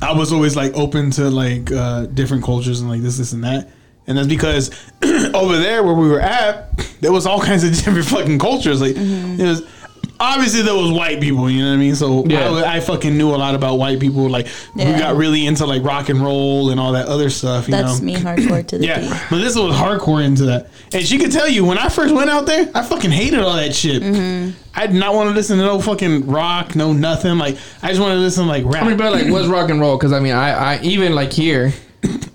[0.00, 3.42] I was always like open to like uh, different cultures and like this, this, and
[3.44, 3.68] that.
[4.06, 4.70] And that's because
[5.34, 8.80] over there where we were at, there was all kinds of different fucking cultures.
[8.80, 9.40] Like Mm-hmm.
[9.40, 9.62] it was
[10.20, 11.48] obviously there was white people.
[11.50, 11.94] You know what I mean?
[11.94, 12.50] So Yeah.
[12.50, 14.28] I, I fucking knew a lot about white people.
[14.28, 17.68] Like we got really into like rock and roll and all that other stuff.
[17.68, 18.04] You That's know?
[18.06, 19.08] me hardcore to the Yeah, T.
[19.30, 22.30] but this was hardcore into that, and she could tell you when I first went
[22.30, 24.02] out there, I fucking hated all that shit.
[24.02, 24.50] Mm-hmm.
[24.74, 27.38] I did not want to listen to no fucking rock, no nothing.
[27.38, 28.84] Like I just wanted to listen to like rap.
[28.84, 29.96] I mean, but like, what's rock and roll?
[29.96, 31.72] Because I mean, I, I even like here,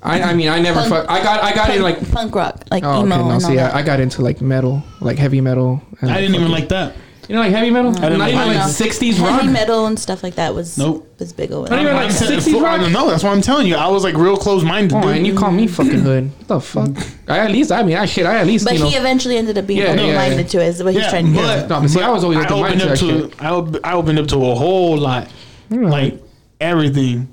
[0.02, 1.10] I, I mean, I never Punk- fuck.
[1.10, 3.34] I got, I got Punk, in like, punk rock, like oh, emo okay, no, and
[3.34, 3.74] all see, that.
[3.74, 5.82] I, I got into like metal, like heavy metal.
[6.02, 6.96] And I didn't even like that.
[7.30, 7.92] You know, like heavy metal.
[7.92, 8.64] didn't Not like- even I like know.
[8.86, 11.08] '60s Heavy metal and stuff like that was Nope.
[11.20, 12.04] was big over Not even there.
[12.04, 12.82] like 60s I rock?
[12.82, 13.10] don't know.
[13.10, 13.76] That's what I'm telling you.
[13.76, 14.96] I was like real close minded.
[14.96, 16.32] Oh, and you call me fucking hood?
[16.40, 16.90] What the fuck?
[16.90, 17.14] Mm.
[17.30, 18.26] I at least, I mean, I shit.
[18.26, 18.90] I at least, But you know.
[18.90, 20.44] he eventually ended up being Yeah, open-minded yeah.
[20.48, 20.68] to it.
[20.68, 21.38] Is what he's yeah, trying to do.
[21.38, 23.50] but, No, but see, I was always I open-minded opened up to to that I,
[23.50, 25.30] op- I opened up to a whole lot,
[25.70, 26.22] like
[26.60, 27.30] everything,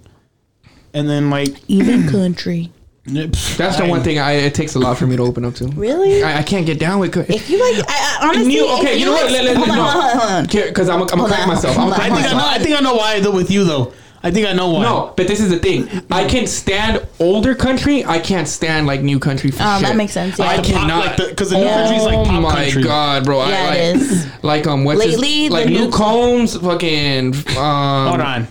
[0.94, 2.70] and then like Even country.
[3.12, 5.66] That's the one thing I, it takes a lot for me to open up to.
[5.68, 6.22] Really?
[6.22, 7.16] I, I can't get down with.
[7.16, 9.30] if you like, I, I, honestly, You- okay, if you know what?
[9.30, 9.90] Let- let- hold let- on, no.
[9.90, 10.44] hold on, hold on.
[10.68, 11.76] Because I'm, I'm gonna Hold myself.
[11.76, 12.46] I'm hold gonna on, correct I think I know.
[12.48, 13.92] I think I know why though with you though.
[14.22, 14.82] I think I know why.
[14.82, 15.88] No, but this is the thing.
[16.10, 18.04] I can stand older country.
[18.04, 19.88] I can't stand like new country for Oh, shit.
[19.88, 20.44] that makes sense, yeah.
[20.44, 21.06] I Like the pop- cannot.
[21.06, 22.82] like the- 'cause the new country's like oh pop my country.
[22.82, 23.38] god, bro!
[23.48, 24.26] Yeah, I, like, it is.
[24.42, 28.48] Like um, what's Lately, his, like new- Luke Combs, fucking um, Hold on.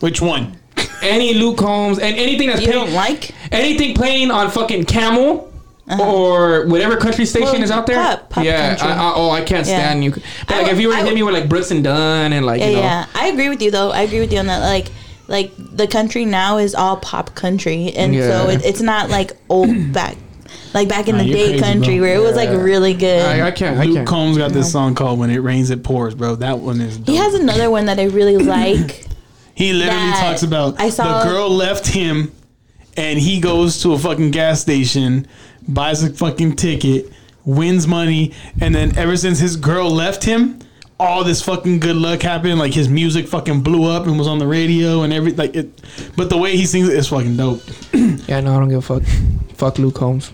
[0.00, 0.56] Which one?
[1.04, 3.30] Any Luke Combs and anything that's You playing, don't like?
[3.52, 5.50] anything playing on fucking Camel.
[6.00, 7.56] Or whatever country station Uh-huh.
[7.58, 7.96] Well, is out there.
[7.96, 8.74] pop- pop yeah.
[8.80, 9.80] I, I, oh, I can't Yeah.
[9.80, 10.12] stand you.
[10.12, 10.22] But
[10.56, 12.46] I like, if you were to I hit me with like Brooks and Dunn and
[12.46, 13.06] like Yeah, you know, yeah.
[13.14, 13.90] I agree with you though.
[13.90, 14.60] I agree with you on that.
[14.60, 14.86] Like,
[15.28, 19.68] like the country now is all pop country, and so it, it's not like old
[19.92, 20.16] back,
[20.72, 22.06] like back in Nah, the day crazy, country bro.
[22.06, 23.20] where it was like really good.
[23.20, 23.78] I, I can't.
[23.78, 24.08] I Luke can't.
[24.08, 26.34] Combs got this song called "When It Rains It Pours," bro.
[26.36, 26.96] That one is.
[26.96, 27.08] Dope.
[27.08, 29.04] he has another one that I really like.
[29.54, 32.32] He literally that talks about I saw- the girl left him,
[32.96, 35.26] and he goes to a fucking gas station,
[35.68, 37.10] buys a fucking ticket,
[37.44, 40.58] wins money, and then ever since his girl left him,
[40.98, 42.58] all this fucking good luck happened.
[42.58, 45.80] Like his music fucking blew up and was on the radio and every like it.
[46.16, 47.62] But the way he sings it is fucking dope.
[47.92, 49.02] Yeah, no, I don't give a fuck.
[49.56, 50.32] Fuck Luke Combs.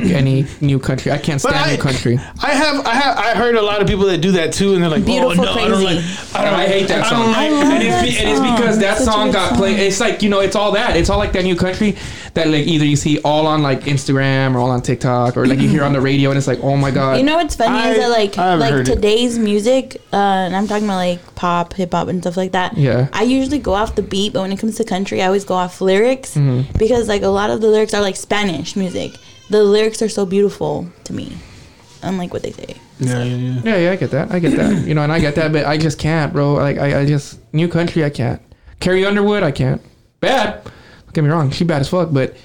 [0.00, 1.12] Fuck any new country.
[1.12, 2.18] I can't stand I, new country.
[2.42, 4.82] I have I have I heard a lot of people that do that too, and
[4.82, 5.96] they're like, Beautiful, oh no, I don't like.
[5.98, 6.36] crazy.
[6.36, 7.18] I, don't, I hate that I song.
[7.22, 7.50] don't like.
[7.50, 9.78] I and it's, that be- and it's because that Such song got played.
[9.78, 10.96] It's like you know, it's all that.
[10.96, 11.96] It's all like that new country
[12.34, 15.60] that like either you see all on like Instagram or all on TikTok or like
[15.60, 17.18] you hear on the radio and it's like, oh my god.
[17.18, 18.94] You know what's funny I- is that like like heard it.
[18.94, 22.76] today's music, uh, and I'm talking about like pop, hip hop, and stuff like that.
[22.76, 23.08] Yeah.
[23.12, 25.54] I usually go off the beat, but when it comes to country, I always go
[25.54, 26.76] off lyrics Mm-hmm.
[26.78, 29.12] because like a lot of the lyrics are like Spanish music.
[29.50, 31.36] The lyrics are so beautiful to me,
[32.02, 32.76] unlike what they say.
[32.98, 33.60] Yeah, yeah, yeah.
[33.64, 34.30] yeah, yeah, I get that.
[34.32, 34.86] I get that.
[34.86, 36.54] You know, and I get that, but I just can't, bro.
[36.54, 38.40] Like I, I just new country, I can't.
[38.80, 39.82] Carrie Underwood, I can't.
[40.20, 40.64] Bad.
[40.64, 42.36] Don't get me wrong, she bad as fuck, but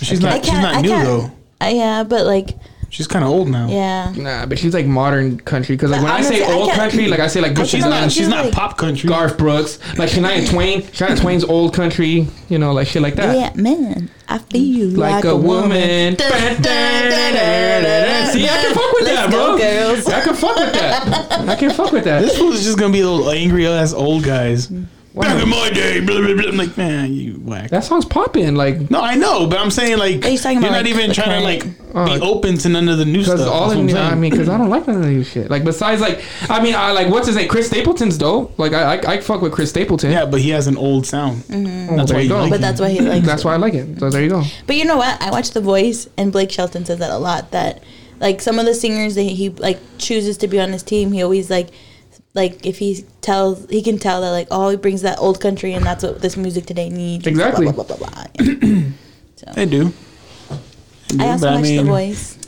[0.00, 0.44] She's I not.
[0.44, 0.76] She's can't.
[0.76, 1.30] I new though.
[1.60, 2.50] I, yeah, but like
[2.90, 3.68] She's kind of old now.
[3.68, 4.12] yeah.
[4.16, 4.46] nah.
[4.46, 7.08] But she's like modern country because like when I say honestly, I old can't- country,
[7.08, 9.08] like I say like I Brooks She's can't She's not like- pop country.
[9.08, 10.80] Garth Brooks, like Shania Twain.
[10.82, 13.36] Shania Twain's old country, you know, like shit like that.
[13.36, 15.70] Yeah, man, I feel Like, like, a, a woman.
[15.70, 16.16] woman.
[18.28, 19.58] See, I can fuck with Let's that, bro.
[19.58, 20.06] girls.
[20.06, 21.48] I can fuck with that.
[21.48, 22.20] I can fuck with that.
[22.22, 24.68] This fool's just gonna be little angry ass old guys.
[24.68, 24.86] Mm.
[25.14, 26.48] Back in my day, blah, blah, blah.
[26.50, 27.70] I'm like, man, you whack.
[27.70, 30.84] That song's popping, like, No, I know, but I'm saying like He's talking you're about,
[30.84, 33.18] not like, even the trying to like current- be open to none of the new
[33.20, 33.52] because stuff.
[33.52, 34.12] all That's the what I'm new, saying.
[34.12, 35.50] I mean, because I don't like none of the new shit.
[35.50, 37.48] Like, besides, like, I mean, I like what's his name?
[37.48, 38.56] Chris Stapleton's dope.
[38.58, 40.12] Like, I, I, I fuck with Chris Stapleton.
[40.12, 41.42] yeah, but he has an old sound.
[41.44, 41.92] Mm-hmm.
[41.94, 42.40] Oh, That's there why you you go.
[42.42, 43.26] like But that's why he likes.
[43.26, 43.98] That's why I like it.
[43.98, 44.44] So there you go.
[44.68, 45.20] But you know what?
[45.20, 47.50] I watch The Voice, and Blake Shelton says that a lot.
[47.50, 47.82] That
[48.20, 51.22] like some of the singers that he like chooses to be on his team, he
[51.22, 51.68] always like
[52.34, 55.72] like if he tells he can tell that like oh he brings that old country
[55.72, 57.26] and that's what this music today needs.
[57.26, 57.64] Exactly.
[57.66, 58.82] Blah, blah, blah, blah, blah.
[59.36, 59.92] so They do.
[61.08, 62.38] They do, I also watch mean, The Voice.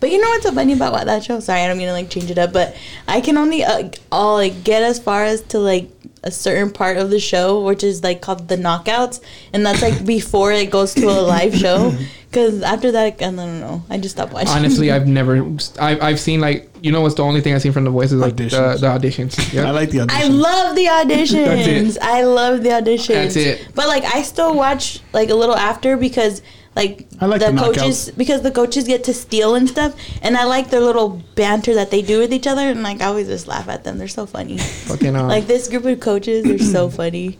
[0.00, 1.40] But you know what's so funny about that show?
[1.40, 2.76] Sorry, I don't mean to like change it up, but
[3.08, 5.90] I can only uh, all like get as far as to like
[6.24, 9.20] a certain part of the show, which is like called the knockouts,
[9.52, 11.92] and that's like before it goes to a live show.
[12.32, 13.82] Because after that, I don't know.
[13.90, 14.48] I just stopped watching.
[14.48, 15.44] Honestly, I've never,
[15.78, 18.22] I've, I've seen like, you know, what's the only thing I've seen from the voices
[18.22, 18.80] like the, Auditions.
[18.80, 19.52] the auditions.
[19.52, 19.68] Yeah.
[19.68, 21.44] I like the I love the auditions.
[21.44, 22.02] That's it.
[22.02, 23.08] I love the auditions.
[23.08, 23.68] That's it.
[23.74, 26.40] But like, I still watch like a little after because
[26.74, 30.36] like, I like the, the coaches because the coaches get to steal and stuff, and
[30.36, 33.26] I like their little banter that they do with each other, and like I always
[33.28, 33.98] just laugh at them.
[33.98, 34.58] They're so funny.
[34.58, 37.38] Fucking, uh, like this group of coaches are so funny.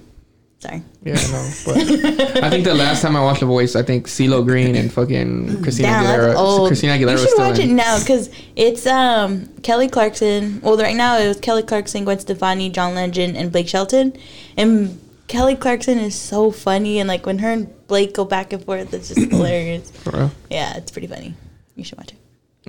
[0.63, 0.81] Sorry.
[1.03, 1.51] yeah, no.
[1.65, 1.77] But
[2.45, 5.61] I think the last time I watched The Voice, I think CeeLo Green and fucking
[5.61, 6.27] Christina Damn, Aguilera.
[6.29, 6.69] that's old.
[6.69, 7.71] Christina Aguilera you should watch in.
[7.71, 10.61] it now because it's um Kelly Clarkson.
[10.63, 14.17] Well, right now it was Kelly Clarkson, Gwen Stefani, John Legend, and Blake Shelton.
[14.57, 15.01] And
[15.33, 18.93] Kelly Clarkson is so funny, and like when her and Blake go back and forth,
[18.93, 19.91] it's just hilarious.
[19.91, 20.31] For real.
[20.51, 21.33] Yeah, it's pretty funny.
[21.75, 22.19] You should watch it.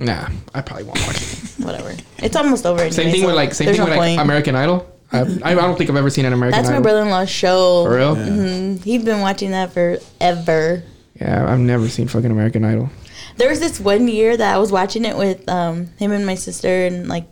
[0.02, 1.38] Nah, I probably won't watch it.
[1.64, 1.94] Whatever.
[2.18, 2.90] It's almost over.
[2.90, 4.20] Same anyway, thing so with like same there's thing no with like point.
[4.20, 4.90] American Idol.
[5.12, 6.82] I, I I don't think I've ever seen an American That's my Idol.
[6.84, 7.84] brother-in-law's show.
[7.84, 8.14] For real?
[8.14, 10.82] hmm He's been watching that forever.
[11.20, 12.88] Yeah, I've never seen fucking American Idol.
[13.36, 16.34] There was this one year that I was watching it with um, him and my
[16.34, 17.28] sister and like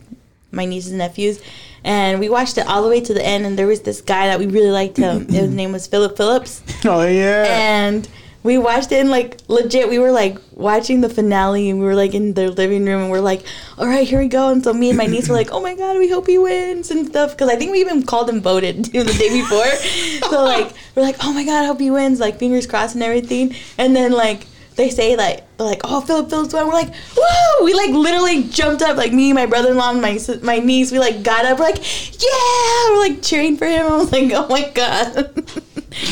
[0.53, 1.41] my nieces and nephews,
[1.85, 3.45] and we watched it all the way to the end.
[3.47, 5.27] And there was this guy that we really liked him.
[5.41, 7.45] His name was Philip Phillips, Oh yeah.
[7.49, 8.09] and
[8.45, 11.95] we watched it and like legit we were like watching the finale and we were
[11.95, 13.45] like in the living room and we're like
[13.79, 15.77] all right here we go and so me and my niece were like oh my
[15.77, 18.85] god we hope he wins and stuff because i think we even called him voted
[18.93, 22.19] too the day before so like we're like oh my god i hope he wins
[22.19, 26.55] like fingers crossed and everything and then like they say like like oh Philip Phillips
[26.55, 30.59] won we're like woo we like literally jumped up like me my brother-in-law my my
[30.59, 31.83] niece we like got up we're like
[32.23, 32.91] yeah!
[32.91, 33.87] We're like cheering for him.
[33.93, 35.35] I was like oh my god.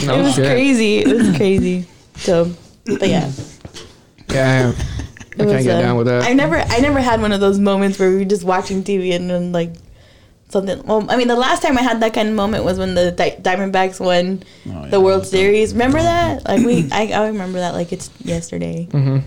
[0.04, 0.44] No it was shit.
[0.44, 0.98] crazy.
[0.98, 1.86] It was crazy.
[2.16, 2.52] So
[2.84, 3.32] but yeah.
[4.28, 4.72] Yeah,
[5.32, 6.24] I can't get uh, down with that.
[6.24, 9.14] I never, I never had one of those moments where we were just watching TV
[9.14, 9.72] and then like
[10.50, 10.82] something.
[10.84, 13.12] Well, I mean, the last time I had that kind of moment was when the
[13.12, 14.88] Di- Diamondbacks won Oh, yeah.
[14.88, 15.72] the World Series.
[15.72, 16.46] Remember that?
[16.46, 18.88] Like we, I, I remember that like it's yesterday.
[18.90, 19.18] hmm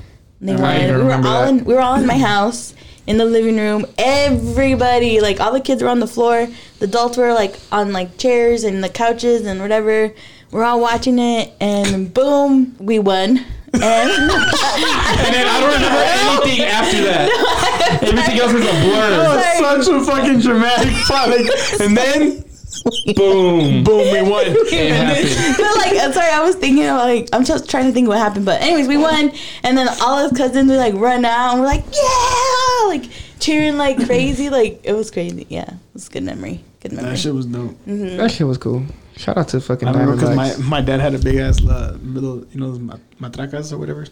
[0.41, 0.79] They won.
[0.97, 1.49] We were all that.
[1.49, 1.65] in.
[1.65, 2.73] We were all in my house
[3.07, 3.85] in the living room.
[3.97, 6.47] Everybody, like all the kids were on the floor.
[6.79, 10.13] The adults were like on like chairs and the couches and whatever.
[10.51, 13.43] We're all watching it, and boom, we won.
[13.73, 17.99] And And then I don't remember anything after that.
[18.03, 19.09] Everything else was a blur.
[19.09, 21.29] That was such a fucking dramatic plot.
[21.29, 21.47] Like,
[21.81, 22.43] and then
[23.15, 23.83] Boom.
[23.83, 24.45] boom, we won.
[24.73, 25.55] It happened.
[25.57, 28.17] but like, I'm sorry, I was thinking of, like I'm just trying to think what
[28.17, 28.45] happened.
[28.45, 29.31] But anyways, we won,
[29.63, 33.09] and then all his cousins would like run out, and we're like, yeah, like
[33.39, 34.49] cheering like crazy.
[34.49, 35.45] Like it was crazy.
[35.49, 36.63] Yeah, it was a good memory.
[36.81, 37.11] Good memory.
[37.11, 37.71] That shit was dope.
[37.87, 38.17] Mm-hmm.
[38.17, 38.83] That shit was cool.
[39.17, 41.97] Shout out to fucking I remember because my, my dad had a big ass uh,
[42.03, 44.05] little, you know, those ma- matracas or whatever.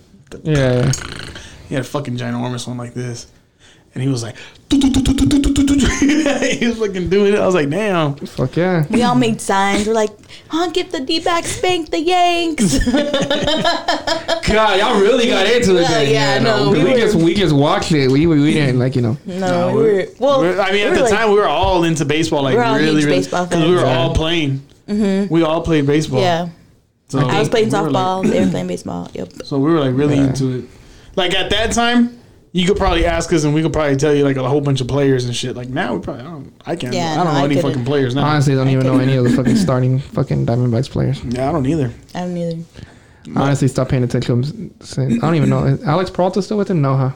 [0.44, 0.92] Yeah, yeah.
[1.70, 3.28] He had a fucking ginormous one like this.
[3.94, 4.38] And he was like,
[4.70, 4.78] he
[6.68, 7.40] was fucking doing it.
[7.40, 8.16] I was like, damn.
[8.16, 8.86] Fuck yeah.
[8.90, 9.86] we all made signs.
[9.86, 10.12] We're like,
[10.48, 12.80] honk if the D-back spank the Yanks.
[14.48, 15.84] God, y'all really got into it.
[15.84, 16.10] Well, then.
[16.10, 18.10] yeah, no, we, we were- just we just watched it.
[18.10, 19.18] We we, we didn't like you know.
[19.26, 20.06] no, No, we were.
[20.20, 22.56] Well, We're- I mean, we at the like- time, we were all into baseball, like
[22.56, 23.82] We're all really, huge really, because we were.
[23.82, 23.98] Yeah.
[23.98, 24.62] all playing.
[24.88, 25.34] Mm-hmm.
[25.34, 26.20] We all played baseball.
[26.22, 26.50] yeah,
[27.08, 27.94] So I was playing we were, like-
[28.26, 28.30] softball.
[28.30, 29.10] they were playing baseball.
[29.14, 29.34] Yep.
[29.46, 30.28] so we were like really Yeah.
[30.28, 30.66] into it.
[31.16, 32.18] Like at that time,
[32.54, 34.82] you could probably ask us, and we could probably tell you like a whole bunch
[34.82, 35.56] of players and shit.
[35.56, 36.54] Like now, we probably I don't.
[36.66, 36.94] I can't.
[36.94, 37.72] Yeah, I don't no, know I any couldn't.
[37.72, 38.26] fucking players now.
[38.26, 39.08] Honestly, I don't I even know couldn't.
[39.10, 41.24] any of the fucking starting fucking Diamondbacks players.
[41.24, 41.92] Yeah, I don't either.
[42.14, 42.64] I don't either.
[43.36, 44.42] I honestly stop paying attention.
[44.42, 45.64] to him since- I don't even know.
[45.66, 46.82] Is Alex Peralta still with him?
[46.82, 47.12] No, huh?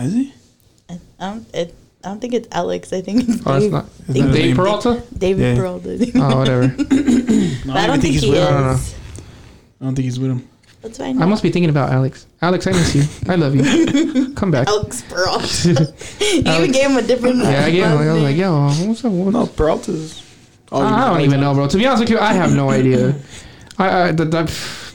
[0.00, 0.34] Is he?
[0.90, 1.54] I, I don't.
[1.54, 2.92] It, I don't think it's Alex.
[2.92, 3.86] I think it's Oh, Dave, not.
[4.08, 4.56] Isn't that his Dave name?
[4.56, 5.02] Peralta?
[5.16, 5.54] David Yeah.
[5.56, 6.10] Peralta.
[6.16, 6.68] Oh, whatever.
[7.66, 8.44] No, But I don't think, he's he with is.
[8.48, 8.54] him.
[8.54, 8.78] I don't know.
[9.80, 10.48] I don't think he's with him.
[10.82, 11.20] That's fine.
[11.22, 12.26] I must be thinking about Alex.
[12.42, 13.04] Alex, I miss you.
[13.32, 14.34] I love you.
[14.34, 14.68] Come back.
[14.68, 15.92] Alex Peralta.
[16.20, 17.38] you even gave him a different.
[17.38, 17.46] Name.
[17.50, 17.90] Yeah, I gave him.
[17.94, 18.22] last I was name.
[18.22, 19.12] like, yo, what's up?
[19.12, 20.22] What's No, Peralta's.
[20.70, 21.66] Oh, you I don't even know, bro.
[21.68, 23.14] To be honest with you, I have no idea.
[23.78, 24.42] I, I the, the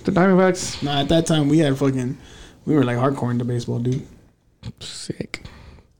[0.05, 2.17] the Diamondbacks Nah, at that time we had fucking,
[2.65, 4.05] we were like hardcore into baseball, dude.
[4.79, 5.43] sick.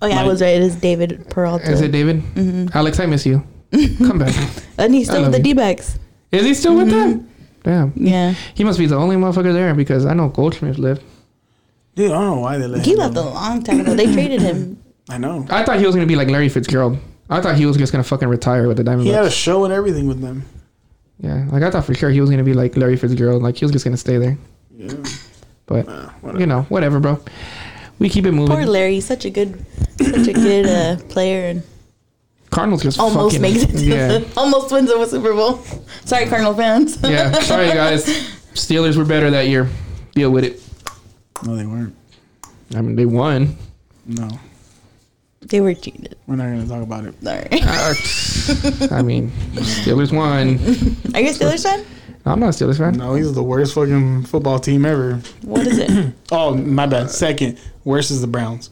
[0.02, 0.56] Oh yeah, I was right.
[0.56, 1.70] It is David Peralta.
[1.72, 2.22] Is it David?
[2.36, 2.74] Mhm.
[2.76, 3.44] Alex, I miss you.
[4.00, 4.34] Come back.
[4.78, 5.44] And he's still with the you.
[5.44, 6.00] D-backs.
[6.32, 7.30] Is he still with them?
[7.64, 7.92] Damn.
[7.96, 11.02] Yeah, He must be the only motherfucker there because I know Goldschmidt left.
[11.96, 12.86] Dude, I don't know why they left.
[12.86, 13.94] he left a long time ago.
[13.94, 14.82] They traded him.
[15.10, 15.46] I know.
[15.50, 16.98] I thought he was gonna be like Larry Fitzgerald.
[17.30, 19.04] I thought he was just gonna fucking retire with the Diamondbacks.
[19.04, 20.44] He had a show and everything with them.
[21.20, 23.44] yeah, like I thought for sure he was gonna be like Larry Fitzgerald.
[23.44, 24.38] Like he was just gonna stay there.
[24.78, 24.94] Yeah.
[25.66, 27.20] But Nah, you know, whatever, bro.
[28.00, 28.56] We keep it moving.
[28.56, 29.66] Poor Larry, such a good,
[30.02, 31.64] such a good uh, player, and
[32.50, 33.72] Cardinals just almost fucking, makes it.
[33.78, 35.58] To Yeah, the, almost wins a Super Bowl.
[36.06, 36.98] Sorry, Cardinal fans.
[37.04, 37.32] yeah.
[37.42, 38.06] Sorry guys,
[38.54, 39.70] Steelers were better that year.
[40.16, 40.62] Deal with it.
[41.46, 41.96] No, they weren't.
[42.76, 43.56] I mean, they won.
[44.06, 44.30] No,
[45.42, 46.16] they were cheated.
[46.26, 47.16] we're not gonna talk about it.
[47.22, 47.48] Sorry.
[47.52, 50.56] Uh, I mean, Steelers won.
[51.16, 51.86] Are you a Steelers fan?
[52.26, 52.94] I'm not a Steelers fan.
[52.94, 55.16] No, he's the worst fucking football team ever.
[55.42, 56.14] What is it?
[56.32, 57.10] Oh, my bad.
[57.10, 58.70] Second, worst is the Browns.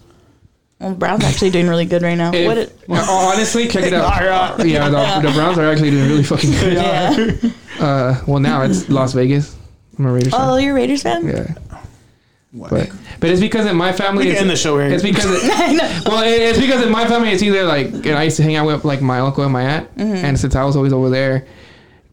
[0.80, 2.32] Well, Brown's actually doing really good right now.
[2.34, 2.58] If- what?
[2.58, 4.64] It, uh, honestly, check it out.
[4.66, 6.74] Yeah, the, the Browns are actually doing really fucking good.
[6.74, 7.34] yeah.
[7.80, 9.56] Uh, well, now it's Las Vegas.
[10.00, 10.64] I'm a Raiders Oh, fan.
[10.64, 11.28] you're a Raiders fan?
[11.28, 11.54] Yeah,
[12.52, 12.72] What?
[12.72, 14.88] but but it's because in my we family, can it's, end the show here.
[14.92, 18.24] it's because it, well, it, it's because in my family, it's either like and I
[18.24, 20.26] used to hang out with like my uncle and my aunt, Mm-hmm.
[20.26, 21.46] and since I was always over there,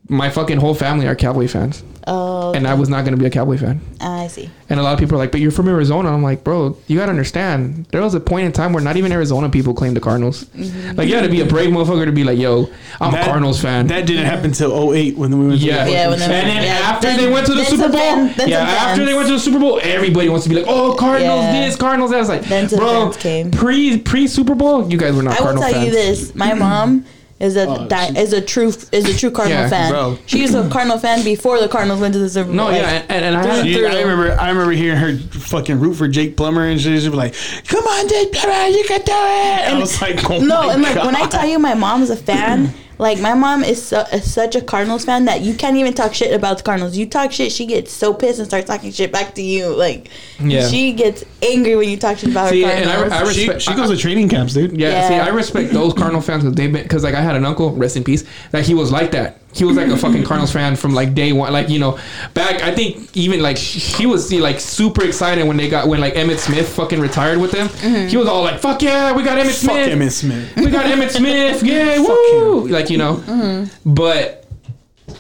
[0.09, 3.31] my fucking whole family are Cowboy fans, Oh, and I was not gonna be a
[3.31, 3.81] Cowboy fan.
[4.01, 4.51] I I see.
[4.71, 6.99] And a lot of people are like, "But you're from Arizona." I'm like, "Bro, you
[6.99, 7.87] gotta understand.
[7.91, 10.45] There was a point in time where not even Arizona people claimed the Cardinals.
[10.57, 10.97] Mm-hmm.
[10.97, 12.69] Like, you had to be a brave motherfucker to be like, "Yo,
[13.01, 15.85] I'm That- a Cardinals fan." That didn't happen until 08 when we went to yeah,
[15.85, 18.35] the Yeah, when and then yeah, after then- they went to the Super Bowl, fan-
[18.47, 19.09] yeah, after fans.
[19.09, 21.67] they went to the Super Bowl, everybody wants to be like, "Oh, Cardinals Yeah.
[21.67, 23.51] this, Cardinals that." It's like, bro, fans came.
[23.51, 25.65] pre pre Super Bowl, you guys were not Cardinals.
[25.65, 25.95] I will tell fans.
[25.95, 27.05] you this: my mom
[27.41, 29.91] is a Oh, di- is a true is a true Cardinal Yeah, fan.
[29.91, 30.19] bro.
[30.27, 32.55] She was a Cardinal fan before the Cardinals went to the Super Bowl.
[32.55, 33.87] No, Like, yeah, and, and I had, She- through.
[33.89, 37.03] I remember, I remember hearing her fucking root for Jake Plummer and shit.
[37.03, 37.35] She'd be like,
[37.67, 40.73] "Come on, Jake Plummer, you can do it." And I was like, "Oh No, my
[40.75, 44.01] and like when I tell you my mom's a fan, like my mom is, so,
[44.13, 46.97] is such a Cardinals fan that you can't even talk shit about the Cardinals.
[46.97, 49.75] You talk shit, she gets so pissed and starts talking shit back to you.
[49.75, 50.09] Like
[50.41, 50.69] Yeah.
[50.69, 53.75] she gets angry when you talk shit about See, her and I- I respect- she
[53.75, 54.79] goes to training camps, dude.
[54.79, 57.45] Yeah, see, I respect those Cardinal fans because they've been because like I had an
[57.45, 59.39] uncle, rest in peace, that he was like that.
[59.55, 61.53] He was like a fucking Cardinals fan from like day one.
[61.53, 61.99] Like you know,
[62.35, 66.01] back I think even like he was see, like super excited when they got when
[66.01, 67.69] like Emmitt Smith fucking retired with them.
[68.09, 70.57] He was all like, "Fuck yeah, we got Emmitt Fuck Smith, Emmitt Smith.
[70.57, 74.45] we got Emmitt Smith, yeah, woo!" Like you know, but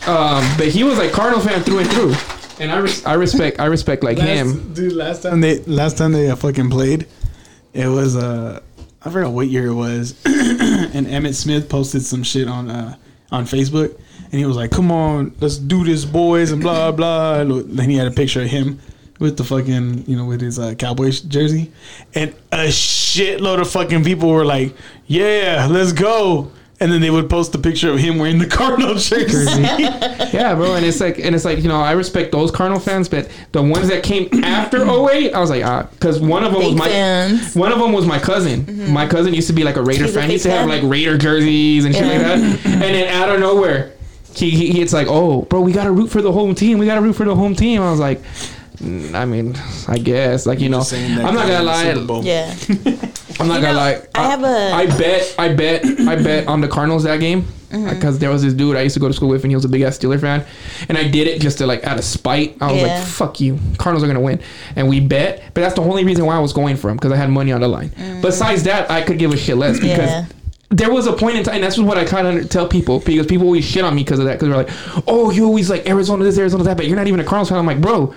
[0.07, 2.15] um, but he was like Cardinal fan through and through,
[2.59, 4.75] and I res- I respect I respect like him.
[4.75, 7.07] Dude, last time they last time they uh, fucking played,
[7.73, 8.61] it was uh
[9.03, 12.97] I forgot what year it was, and Emmitt Smith posted some shit on uh
[13.31, 13.99] on Facebook,
[14.35, 17.39] and he was like, "Come on, let's do this, boys," and blah blah.
[17.39, 18.81] And then he had a picture of him
[19.21, 21.71] with the fucking you know with his uh, Cowboys jersey,
[22.17, 24.75] and a shitload of fucking people were like,
[25.07, 28.97] "Yeah, let's go." And then they would post a picture of him wearing the Cardinal
[28.97, 29.63] jersey.
[29.63, 33.09] Yeah, bro, and it's like, and it's like, you know, I respect those Cardinal fans,
[33.09, 36.65] but the ones that came after 08, I was like, ah, because one of them
[36.65, 37.55] was my, fans.
[37.55, 38.93] one of them was my cousin.
[38.93, 40.29] My cousin used to be like a Raider He's a fan.
[40.29, 42.39] He used to have like Raider jerseys and shit like that.
[42.67, 43.95] And then out of nowhere,
[44.39, 46.79] he, he, he- it's like, oh, bro, we got to root for the home team.
[46.79, 47.81] We got to root for the home team.
[47.83, 48.23] I was like,
[48.79, 49.55] mm, I mean,
[49.89, 52.23] I guess, like you know, Just saying that I'm not gonna in the Super lie.
[52.23, 52.55] Yeah,
[53.41, 54.03] I'm not You gonna know, lie.
[54.15, 55.35] I have a- I bet.
[55.39, 55.85] I bet.
[56.09, 57.89] I bet on the Cardinals that game Mm-hmm.
[57.93, 59.65] because there was this dude I used to go to school with, and he was
[59.65, 60.47] a big ass Steeler fan,
[60.89, 62.57] and I did it just to like out of spite.
[62.61, 62.99] I was Yeah.
[62.99, 64.39] like, "Fuck you, Cardinals are gonna win,"
[64.77, 65.43] and we bet.
[65.55, 67.51] But that's the only reason why I was going for him because I had money
[67.51, 67.91] on the line.
[68.23, 69.99] Besides that, I could give a shit less because.
[69.99, 70.07] Mm.
[70.07, 70.27] Yeah.
[70.71, 73.27] There was a point in time, and that's what I kind of tell people because
[73.27, 74.41] people always shit on me because of that.
[74.41, 77.21] Because they're like, "Oh, you always like Arizona this, Arizona that," but you're not even
[77.21, 77.59] a Cardinals fan.
[77.59, 78.15] I'm like, bro,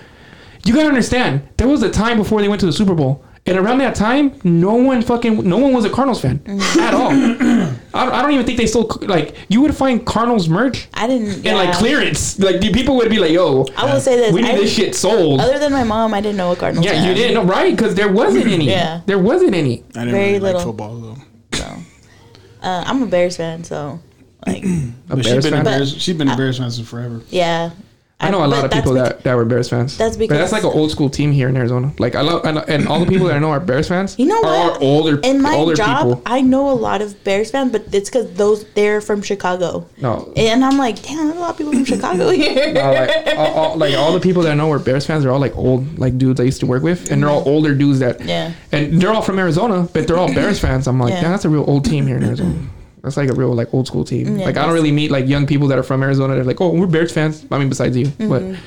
[0.64, 1.42] you gotta understand.
[1.56, 4.32] There was a time before they went to the Super Bowl, and around that time,
[4.42, 6.80] no one fucking, no one was a Cardinals fan Mm-hmm.
[6.80, 7.10] at all.
[7.94, 11.06] I, don't- I don't even think they sold like you would find Cardinals merch I
[11.06, 11.46] didn't.
[11.46, 12.38] and like clearance.
[12.40, 14.72] Like the people would be like, "Yo, I will say this: we need I- this
[14.74, 16.86] shit sold." Other than my mom, I didn't know what Cardinals.
[16.86, 17.08] yeah, fan.
[17.08, 17.70] you didn't know, right?
[17.76, 18.66] Because there wasn't any.
[18.68, 19.02] Yeah.
[19.06, 19.84] there wasn't any.
[19.94, 20.58] I didn't Very really little.
[20.60, 21.16] like football though.
[22.68, 24.00] So, uh, I'm a Bears fan, so
[24.46, 25.64] like, A But she's Bears been a.
[25.64, 25.96] Bears.
[26.02, 27.22] She's been a Bears fan since forever.
[27.30, 27.70] yeah.
[28.20, 29.96] I know a lot of people that, that were Bears fans.
[29.96, 31.92] that's but that's like an old school team here in Arizona.
[31.98, 34.18] Like I love, and, and all the people that I know are Bears fans.
[34.18, 34.82] You know are what?
[34.82, 36.22] older, In my older job, people.
[36.26, 40.32] I know a lot of Bears fans, but it's because those they're from Chicago, No,
[40.36, 42.76] and I'm like, damn, there's a lot of people from Chicago here.
[42.76, 45.22] Uh, like, all, all, like all the people that I know are Bears fans.
[45.22, 47.72] They're all like old, like dudes I used to work with, and they're all older
[47.72, 48.20] dudes that.
[48.24, 48.52] Yeah.
[48.72, 50.88] And they're all from Arizona, but they're all Bears fans.
[50.88, 52.58] I'm like, yeah, that's a real old team here in Arizona.
[53.08, 54.38] That's like a real like old school team.
[54.38, 56.34] Yeah, like I don't really meet like young people that are from Arizona.
[56.34, 57.44] They're like, oh, we're Bears fans.
[57.50, 58.28] I mean, besides you, Mm-hmm.
[58.28, 58.60] but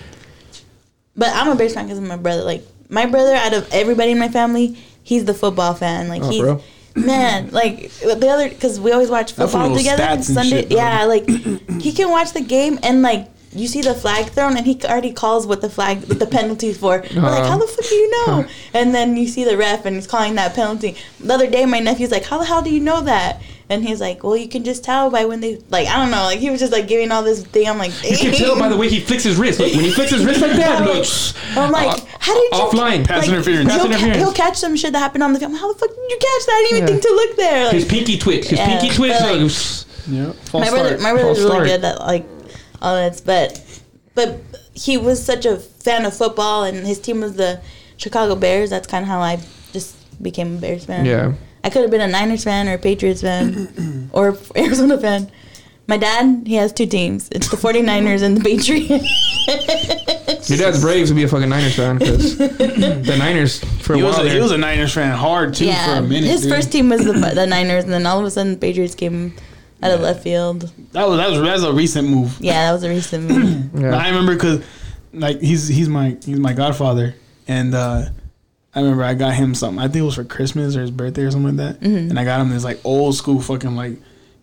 [1.16, 2.44] But I'm a Bears fan because of my brother.
[2.44, 6.08] Like my brother, out of everybody in my family, he's the football fan.
[6.08, 6.64] Like Oh, he's for real?
[6.96, 7.52] man.
[7.52, 10.50] Like the other because we always watch football of together stats and Sunday.
[10.64, 11.28] shit, yeah, like
[11.80, 13.28] he can watch the game and like.
[13.54, 16.78] You see the flag thrown, and he already calls what the flag, what the penalties
[16.78, 16.92] for.
[16.92, 17.48] We're like, Uh-huh.
[17.50, 18.46] how the fuck do you know?
[18.74, 20.96] And then you see the ref, and he's calling that penalty.
[21.20, 23.42] The other day, my nephew's like, how the hell do you know that?
[23.72, 26.24] And he's like, well, you can just tell by when they, like, I don't know,
[26.24, 27.70] like he was just like giving all this thing.
[27.70, 29.60] I'm like, you can tell by the way he flicks his wrist.
[29.62, 31.06] Look, when he flicks his wrist like that, look,
[31.58, 33.70] I'm like, uh, how did you offline Pass interference.
[33.70, 34.18] Pass He'll, ca- interference.
[34.18, 35.54] he'll catch some shit that happened on the film.
[35.56, 36.52] How the fuck did you catch that?
[36.54, 36.88] I didn't even Yeah.
[36.88, 37.64] think to look there.
[37.66, 38.48] Like, His pinky twitch.
[38.50, 39.14] His Yeah, pinky twitch.
[39.14, 39.52] but, like, look,
[40.10, 40.34] Yeah.
[40.60, 41.68] my brother, my brother's False really start.
[41.68, 42.26] good at like
[42.82, 43.62] all that, but
[44.16, 44.40] but
[44.74, 47.62] he was such a fan of football, and his team was the
[47.96, 48.70] Chicago Bears.
[48.70, 49.40] That's kind of how I
[49.72, 51.06] just became a Bears fan.
[51.06, 51.32] Yeah.
[51.64, 55.32] I could have been a Niners fan or a Patriots fan or Arizona fan.
[55.88, 57.28] My dad, he has two teams.
[57.32, 58.90] It's the 49ers and the Patriots.
[60.50, 64.04] Your dad's Braves would be a fucking Niners fan because the Niners for a He
[64.04, 66.30] was, while a, he was a Niners fan hard too yeah, for a minute.
[66.30, 66.52] his dude.
[66.52, 69.34] first team was the, the Niners, and then all of a sudden the Patriots came
[69.84, 70.72] out of left field.
[70.92, 72.38] That was that was that was a recent move.
[72.40, 73.70] Yeah, that was a recent move.
[73.82, 73.96] Yeah.
[73.96, 74.64] I remember because
[75.14, 77.16] like he's he's my he's my godfather,
[77.48, 78.06] and uh,
[78.74, 79.80] I remember I got him something.
[79.80, 81.86] I think it was for Christmas or his birthday or something like that.
[81.86, 82.10] Mm-hmm.
[82.12, 84.00] And I got him this like old school fucking like you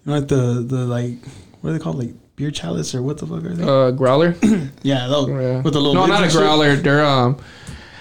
[0.06, 1.14] know like the the like
[1.60, 3.64] what are they called like beer chalice or what the fuck are they?
[3.64, 4.34] uh, growler.
[4.82, 5.62] yeah, those, Yeah.
[5.62, 6.40] with the little no, lids not a and shit.
[6.40, 6.76] growler.
[6.76, 7.38] They're um,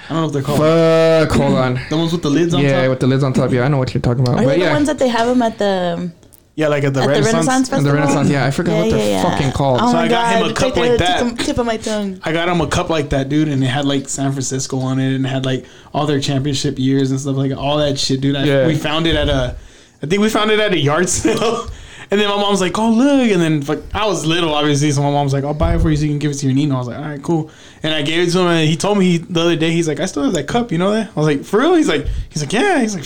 [0.10, 0.60] I don't know if they're called.
[0.60, 1.32] Fuck.
[1.38, 1.80] Hold on.
[1.90, 2.90] The ones with the lids on Yeah, top.
[2.92, 3.52] with the lids on top.
[3.52, 4.36] Yeah, I know what you're talking about.
[4.40, 6.12] Are But they the ones that they have them at the
[6.58, 7.32] yeah, like at the at Renaissance.
[7.32, 7.84] the Renaissance Festival?
[7.92, 8.30] the Renaissance.
[8.32, 9.80] Yeah, I forgot what they're fucking called.
[9.80, 11.20] Oh So I got him a cup tip like that.
[11.20, 12.20] Tip of, tip of my tongue.
[12.24, 15.00] I got him a cup like that, dude, and it had like San Francisco on
[15.00, 18.22] it, and it had like all their championship years and stuff like all that shit,
[18.22, 18.36] dude.
[18.36, 18.66] I, Yeah.
[18.66, 19.56] We found it at a,
[20.02, 21.70] I think we found it at a yard sale,
[22.10, 25.04] and then my mom's like, "Oh look," and then fuck, I was little, obviously, so
[25.04, 26.56] my mom's like, "I'll buy it for you so you can give it to your
[26.56, 27.52] Nino." I was like, "All right, cool,"
[27.84, 29.88] and I gave it to him, and he told me he, the other day, he's
[29.88, 31.88] like, "I still have that cup, you know that?" I was like, "For real?" He's
[31.88, 33.04] like, "He's like, yeah." He's like,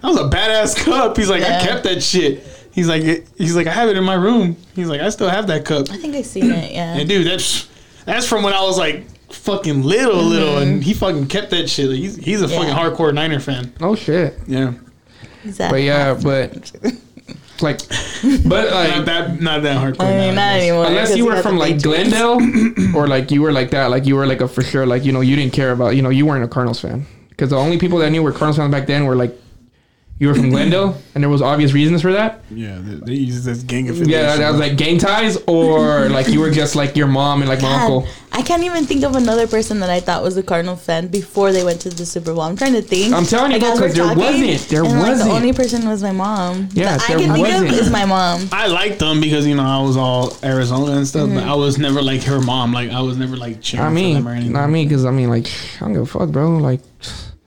[0.00, 1.58] "That was a badass cup." He's like, Yeah.
[1.60, 3.02] "I kept that shit." He's like,
[3.38, 5.90] "He's like, I have it in my room." He's like, "I still have that cup."
[5.90, 6.72] I think I seen it.
[6.72, 6.98] Yeah.
[6.98, 7.68] And dude, that's
[8.04, 10.28] that's from when I was like fucking little, mm-hmm.
[10.28, 11.88] little, and he fucking kept that shit.
[11.88, 12.58] Like, he's he's a Yeah.
[12.58, 13.72] fucking hardcore Niner fan.
[13.80, 14.38] Oh shit.
[14.46, 14.74] Yeah,
[15.42, 15.78] exactly.
[15.78, 16.92] But yeah, but
[17.62, 17.78] like,
[18.46, 20.04] but not like, that not that hardcore.
[20.04, 20.84] I mean, not anymore.
[20.84, 21.80] unless 'cause you were from like.
[21.80, 22.38] Glendale,
[22.94, 25.12] or like you were like that, like you were like a for sure, like you
[25.12, 27.78] know, you didn't care about, you know, you weren't a Cardinals fan because the only
[27.78, 29.34] people that knew were Cardinals fans back then were like.
[30.18, 32.42] You were from Glendale, and there was obvious reasons for that.
[32.50, 34.08] Yeah, they, they use this gang affiliation.
[34.10, 37.48] Yeah, that was like gang ties, or like you were just like your mom and
[37.50, 38.06] like my uncle.
[38.32, 41.52] I can't even think of another person that I thought was a Cardinal fan before
[41.52, 42.42] they went to the Super Bowl.
[42.42, 43.14] I'm trying to think.
[43.14, 44.68] I'm telling you, Like, because there talking, wasn't.
[44.70, 45.28] There and, wasn't.
[45.30, 46.68] the only person was my mom.
[46.72, 47.68] Yeah, that I there can wasn't.
[47.68, 48.48] of is my mom.
[48.52, 51.36] I liked them because you know I was all Arizona and stuff, Mm-hmm.
[51.40, 52.72] but I was never like her mom.
[52.72, 54.52] Like I was never like cheering I for mean, them or anything.
[54.52, 55.46] not me, because I mean, like,
[55.76, 56.56] I don't give a fuck, bro.
[56.56, 56.80] Like,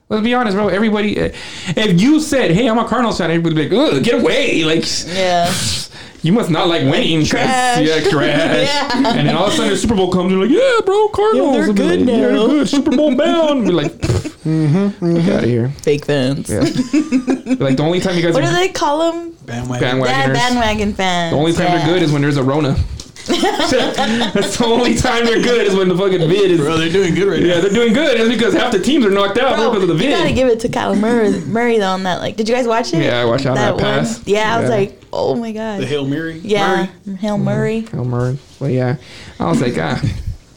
[0.10, 0.68] let's be honest, bro.
[0.68, 1.32] Everybody, eh,
[1.78, 4.64] if you said, "Hey, I'm a Cardinals fan," everybody would be like, "Ugh, get away!"
[4.64, 5.52] Like, Yeah.
[6.22, 7.20] you must not like winning.
[7.22, 7.80] 'cause- Trash.
[7.88, 8.68] Yeah, trash.
[8.68, 9.18] Yeah.
[9.18, 11.54] And then all of a sudden, the Super Bowl comes, you're like, "Yeah, bro, Cardinals."
[11.66, 12.48] they're good like, Yeah, they're now.
[12.48, 12.70] good.
[12.70, 13.66] Super Bowl bound.
[13.66, 14.02] Be like,
[14.44, 15.70] get out of here.
[15.82, 16.50] Fake fans.
[16.50, 16.60] Yeah.
[17.60, 19.34] like the only time you guys What are do they call them?
[19.46, 19.88] bandwagon.
[20.02, 20.06] bandwagoners.
[20.08, 21.32] Yeah, bandwagon fans.
[21.34, 21.78] The only time yeah.
[21.86, 22.76] they're good is when there's a Rona.
[24.34, 26.60] That's the only time they're good is when the fucking vid is.
[26.60, 27.54] Bro, they're doing good right yeah, now.
[27.56, 28.20] Yeah, they're doing good.
[28.20, 30.10] It's because half the teams are knocked out Bro, because of the vid.
[30.10, 32.22] You gotta give it to Kyler Murray, Murray though on that.
[32.22, 33.04] Like, did you guys watch it?
[33.04, 34.26] Yeah, I watched that, that pass.
[34.28, 35.82] Yeah, yeah, I was like, oh my god.
[35.82, 36.40] The Hail Mary.
[36.40, 37.18] Yeah, Murray.
[37.18, 37.82] Hail Murray.
[37.82, 38.40] Hail Murray.
[38.60, 38.98] Well, yeah,
[39.40, 40.02] I was like, ah,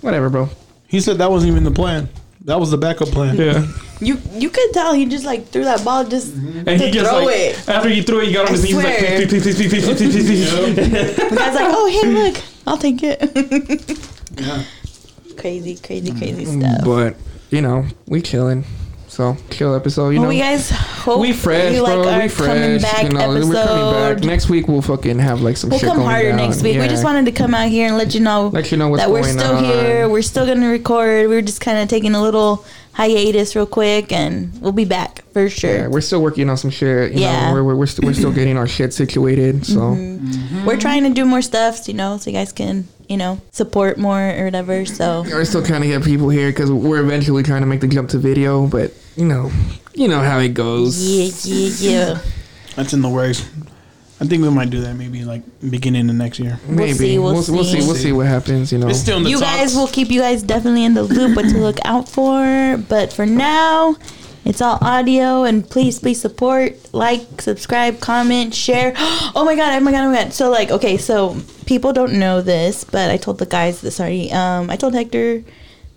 [0.00, 0.48] whatever, bro.
[0.88, 2.08] He said that wasn't even the plan.
[2.44, 3.36] That was the backup plan.
[3.36, 3.66] Yeah.
[4.00, 7.08] You you could tell he just like threw that ball just and to he just
[7.08, 7.68] throw like, it.
[7.68, 8.98] After he threw it, he got on I his knees like
[9.28, 9.44] please
[11.38, 13.20] guy's like, oh hey look, I'll take it.
[14.38, 14.64] Yeah.
[15.36, 16.60] crazy, crazy, crazy mm-hmm.
[16.60, 16.84] stuff.
[16.84, 17.16] But
[17.50, 18.64] you know, we chilling.
[19.12, 20.08] So kill episode.
[20.10, 22.08] You well, know, we guys hope we fresh, you like bro.
[22.08, 22.82] our we coming fresh.
[22.82, 23.48] back You know, episode.
[23.50, 24.68] we're coming back next week.
[24.68, 26.36] We'll fucking have like some We'll shit come going harder down.
[26.38, 26.80] next week.
[26.80, 29.02] We just wanted to come out here and let you know let you know what's
[29.02, 29.64] that we're still on.
[29.64, 30.08] here.
[30.08, 31.28] We're still gonna record.
[31.28, 35.50] We're just kind of taking a little hiatus real quick, and we'll be back for
[35.50, 35.74] sure.
[35.74, 37.12] Yeah, we're still working on some shit.
[37.12, 37.48] You Yeah.
[37.48, 39.66] know, we're we're we're, st- we're still getting our shit situated.
[39.66, 39.80] So
[40.22, 40.64] Mm-hmm.
[40.64, 43.98] We're trying to do more stuff, you know, so you guys can, you know, support
[43.98, 44.86] more or whatever.
[44.86, 47.88] So we're still trying to get people here because we're eventually trying to make the
[47.88, 48.66] jump to video.
[48.68, 49.50] But you know,
[49.94, 50.96] you know how it goes.
[51.02, 52.18] yeah, yeah, yeah.
[52.76, 53.48] That's in the works.
[54.20, 56.58] I think we might do that maybe like beginning of next year.
[56.68, 57.80] Maybe see, we'll we'll, we'll see.
[57.80, 57.86] see.
[57.86, 58.70] We'll see what happens.
[58.72, 58.88] You know.
[58.88, 59.50] It's still in the You talks.
[59.50, 62.78] guys will keep you guys definitely in the loop what to look out for.
[62.88, 63.96] But for now,
[64.44, 68.94] it's all audio and please please support, like, subscribe, comment, share.
[69.34, 70.32] Oh my god, oh my god, oh my god.
[70.32, 71.36] So like okay, so
[71.66, 74.30] people don't know this, but I told the guys this already.
[74.32, 75.42] Um I told Hector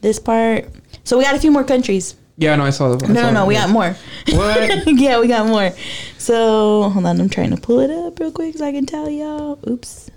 [0.02, 0.66] this part.
[1.04, 2.16] So we got a few more countries.
[2.38, 3.06] Yeah, no, I saw the.
[3.06, 3.96] I No, saw no, no, the- we got more.
[4.30, 4.88] What?
[5.00, 5.72] yeah, we got more.
[6.18, 9.10] So hold on, I'm trying to pull it up real quick so I can tell
[9.10, 9.60] y'all.
[9.70, 10.10] Oops.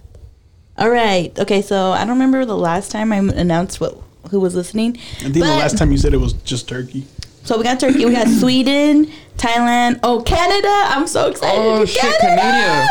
[0.77, 1.37] All right.
[1.39, 3.97] Okay, so I don't remember the last time I announced what
[4.31, 4.97] who was listening.
[5.19, 7.07] I think the last time you said it was just turkey.
[7.49, 10.69] So we got Turkey, we got Sweden, Thailand, oh Canada.
[10.69, 11.59] I'm so excited.
[11.59, 12.87] Oh, shit, Canada.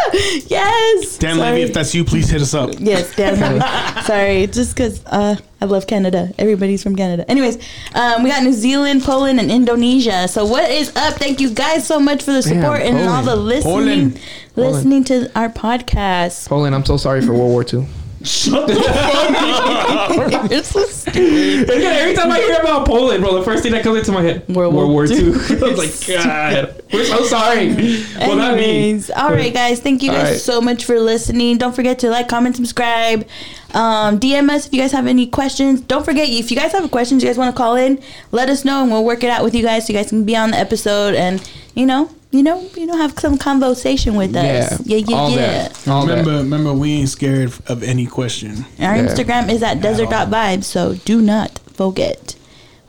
[0.47, 1.19] Yes.
[1.19, 1.51] Dan Sorry.
[1.51, 2.71] Levy, if that's you, please hit us up.
[2.79, 4.01] Yes, Dan Levy.
[4.07, 6.33] Sorry, just because uh, I love Canada.
[6.39, 7.23] Everybody's from Canada.
[7.29, 7.59] Anyways,
[7.93, 10.27] um, we got New Zealand, Poland, and Indonesia.
[10.27, 11.19] So what is up?
[11.19, 14.19] Thank you guys so much for the Damn, support and all the listening, Poland.
[14.55, 16.49] listening to our podcast.
[16.49, 17.85] Poland, I'm so sorry for World War II.
[18.27, 21.69] Shut the fuck You're so stupid.
[21.69, 24.47] Every time I hear about Poland, bro, the first thing that comes into my head,
[24.49, 25.17] World World, War II.
[25.17, 27.73] I was like, God, we're so sorry.
[28.19, 29.01] well, not me.
[29.15, 29.79] All right, guys.
[29.79, 30.39] Thank you guys right.
[30.39, 31.57] so much for listening.
[31.57, 33.25] Don't forget to like, comment, subscribe.
[33.73, 35.79] Um, DM us if you guys have any questions.
[35.79, 38.01] Don't forget if you guys have questions, you guys want to call in,
[38.31, 40.25] let us know and we'll work it out with you guys so you guys can
[40.25, 44.35] be on the episode and you know, you know, you know, have some conversation with
[44.35, 44.79] us.
[44.85, 45.37] Yeah, yeah, all yeah.
[45.69, 45.87] that.
[45.87, 46.37] All remember, that.
[46.43, 48.65] remember, we ain't scared of any question.
[48.79, 49.05] Our Yeah.
[49.07, 52.35] Instagram is at desert.vibez, so do not forget.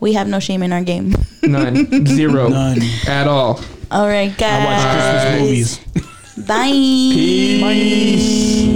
[0.01, 1.15] We have no shame in our game.
[1.43, 2.07] None.
[2.07, 2.49] Zero.
[2.49, 2.79] None.
[3.07, 3.61] At all.
[3.91, 5.25] All right, I watch guys.
[5.25, 6.47] Christmas movies.
[6.47, 6.71] Bye.
[6.71, 8.69] Peace.